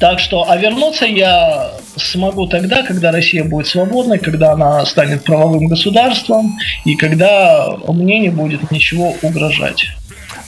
так 0.00 0.18
что, 0.18 0.48
а 0.48 0.56
вернуться 0.56 1.06
я 1.06 1.72
смогу 1.96 2.46
тогда, 2.46 2.82
когда 2.82 3.12
Россия 3.12 3.44
будет 3.44 3.66
свободной, 3.66 4.18
когда 4.18 4.52
она 4.52 4.84
станет 4.86 5.24
правовым 5.24 5.66
государством 5.66 6.56
и 6.84 6.96
когда 6.96 7.76
мне 7.88 8.20
не 8.20 8.28
будет 8.28 8.70
ничего 8.70 9.14
угрожать. 9.22 9.86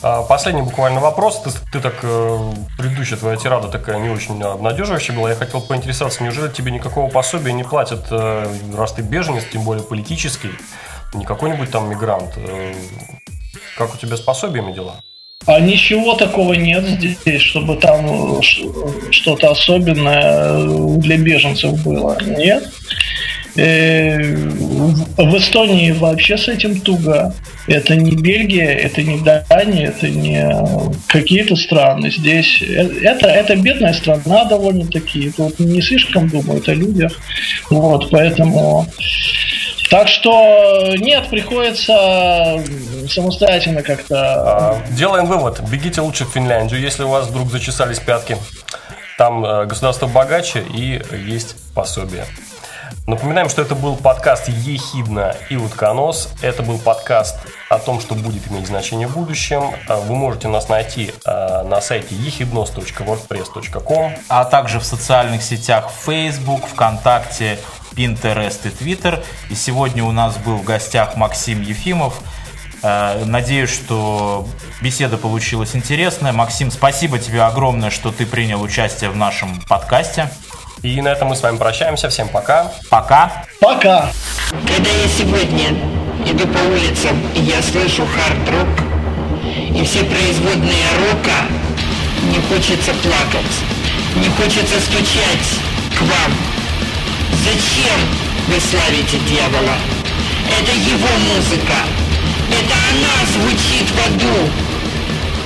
А, 0.02 0.22
последний 0.22 0.62
буквально 0.62 1.00
вопрос. 1.00 1.40
Ты, 1.42 1.50
ты 1.72 1.80
так, 1.80 1.94
э, 2.02 2.52
предыдущая 2.78 3.16
твоя 3.16 3.36
тирада 3.36 3.68
такая 3.68 3.98
не 3.98 4.08
очень 4.08 4.40
обнадеживающая 4.42 5.14
была. 5.14 5.30
Я 5.30 5.36
хотел 5.36 5.60
поинтересоваться, 5.60 6.22
неужели 6.22 6.48
тебе 6.48 6.70
никакого 6.70 7.08
пособия 7.10 7.52
не 7.52 7.64
платят, 7.64 8.06
э, 8.10 8.46
раз 8.76 8.92
ты 8.92 9.02
беженец, 9.02 9.44
тем 9.52 9.62
более 9.62 9.82
политический, 9.82 10.50
не 11.14 11.24
какой-нибудь 11.24 11.70
там 11.70 11.88
мигрант? 11.88 12.34
Э, 12.36 12.74
как 13.76 13.94
у 13.94 13.98
тебя 13.98 14.16
с 14.16 14.20
пособиями 14.20 14.72
дела? 14.72 15.00
А 15.44 15.60
ничего 15.60 16.14
такого 16.14 16.54
нет 16.54 16.84
здесь, 16.84 17.42
чтобы 17.42 17.76
там 17.76 18.42
что-то 19.10 19.50
особенное 19.50 20.98
для 20.98 21.18
беженцев 21.18 21.82
было. 21.84 22.18
Нет. 22.20 22.68
Э, 23.56 24.18
в 24.18 25.36
Эстонии 25.36 25.92
вообще 25.92 26.36
с 26.36 26.48
этим 26.48 26.80
туго. 26.80 27.34
Это 27.66 27.96
не 27.96 28.12
Бельгия, 28.12 28.70
это 28.70 29.02
не 29.02 29.18
Дания, 29.18 29.88
это 29.88 30.08
не 30.08 30.46
какие-то 31.06 31.56
страны. 31.56 32.10
Здесь 32.10 32.60
э, 32.60 32.88
это, 33.02 33.28
это 33.28 33.56
бедная 33.56 33.92
страна 33.92 34.44
довольно-таки. 34.44 35.30
Тут 35.30 35.58
не 35.60 35.80
слишком 35.80 36.28
думают 36.28 36.68
о 36.68 36.74
людях. 36.74 37.12
Вот, 37.70 38.10
поэтому 38.10 38.86
так 39.90 40.08
что 40.08 40.94
нет, 40.98 41.28
приходится 41.30 42.60
самостоятельно 43.10 43.82
как-то. 43.82 44.16
А, 44.16 44.82
делаем 44.90 45.26
вывод. 45.26 45.60
Бегите 45.60 46.00
лучше 46.00 46.24
в 46.24 46.30
Финляндию, 46.30 46.80
если 46.80 47.02
у 47.02 47.08
вас 47.08 47.26
вдруг 47.26 47.50
зачесались 47.50 47.98
пятки. 47.98 48.36
Там 49.18 49.44
э, 49.44 49.64
государство 49.66 50.06
богаче 50.06 50.60
и 50.62 51.02
есть 51.16 51.56
пособие. 51.74 52.26
Напоминаем, 53.06 53.48
что 53.48 53.62
это 53.62 53.76
был 53.76 53.94
подкаст 53.94 54.48
«Ехидна 54.48 55.36
и 55.48 55.54
утконос». 55.56 56.28
Это 56.42 56.64
был 56.64 56.76
подкаст 56.78 57.36
о 57.68 57.78
том, 57.78 58.00
что 58.00 58.16
будет 58.16 58.50
иметь 58.50 58.66
значение 58.66 59.06
в 59.06 59.14
будущем. 59.14 59.70
А, 59.86 60.00
вы 60.00 60.16
можете 60.16 60.48
нас 60.48 60.68
найти 60.68 61.12
а, 61.24 61.62
на 61.62 61.80
сайте 61.80 62.16
ехиднос.wordpress.com 62.16 64.12
А 64.28 64.44
также 64.44 64.80
в 64.80 64.84
социальных 64.84 65.44
сетях 65.44 65.90
Facebook, 66.04 66.66
ВКонтакте, 66.66 67.60
Pinterest 67.92 68.60
и 68.64 68.70
Twitter. 68.70 69.24
И 69.50 69.54
сегодня 69.54 70.02
у 70.02 70.10
нас 70.10 70.36
был 70.38 70.56
в 70.56 70.64
гостях 70.64 71.16
Максим 71.16 71.62
Ефимов. 71.62 72.20
Э, 72.86 73.24
надеюсь, 73.24 73.70
что 73.70 74.46
беседа 74.80 75.16
получилась 75.16 75.74
интересная. 75.74 76.32
Максим, 76.32 76.70
спасибо 76.70 77.18
тебе 77.18 77.42
огромное, 77.42 77.90
что 77.90 78.12
ты 78.12 78.26
принял 78.26 78.62
участие 78.62 79.10
в 79.10 79.16
нашем 79.16 79.60
подкасте. 79.68 80.30
И 80.82 81.00
на 81.00 81.08
этом 81.08 81.28
мы 81.28 81.36
с 81.36 81.42
вами 81.42 81.56
прощаемся. 81.56 82.08
Всем 82.08 82.28
пока. 82.28 82.70
Пока. 82.88 83.44
Пока. 83.60 84.10
Когда 84.50 84.90
я 84.90 85.08
сегодня 85.08 85.70
иду 86.24 86.46
по 86.46 86.58
улицам, 86.58 87.20
и 87.34 87.40
я 87.40 87.60
слышу 87.60 88.06
хард-рок, 88.06 88.68
и 89.74 89.84
все 89.84 90.04
производные 90.04 90.86
рока, 90.98 91.38
не 92.22 92.40
хочется 92.42 92.92
плакать, 93.02 93.56
не 94.14 94.28
хочется 94.28 94.80
стучать 94.80 95.48
к 95.98 96.02
вам, 96.02 96.32
Зачем 97.46 98.00
вы 98.48 98.60
славите 98.60 99.18
дьявола? 99.28 99.76
Это 100.48 100.72
его 100.72 101.08
музыка. 101.28 102.05
Это 102.50 102.74
она 102.90 103.16
звучит 103.32 103.88
в 103.90 103.98
аду. 104.06 104.48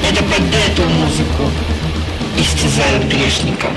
Это 0.08 0.22
под 0.24 0.42
эту 0.54 0.88
музыку 0.88 1.50
истязают 2.38 3.04
грешников. 3.04 3.70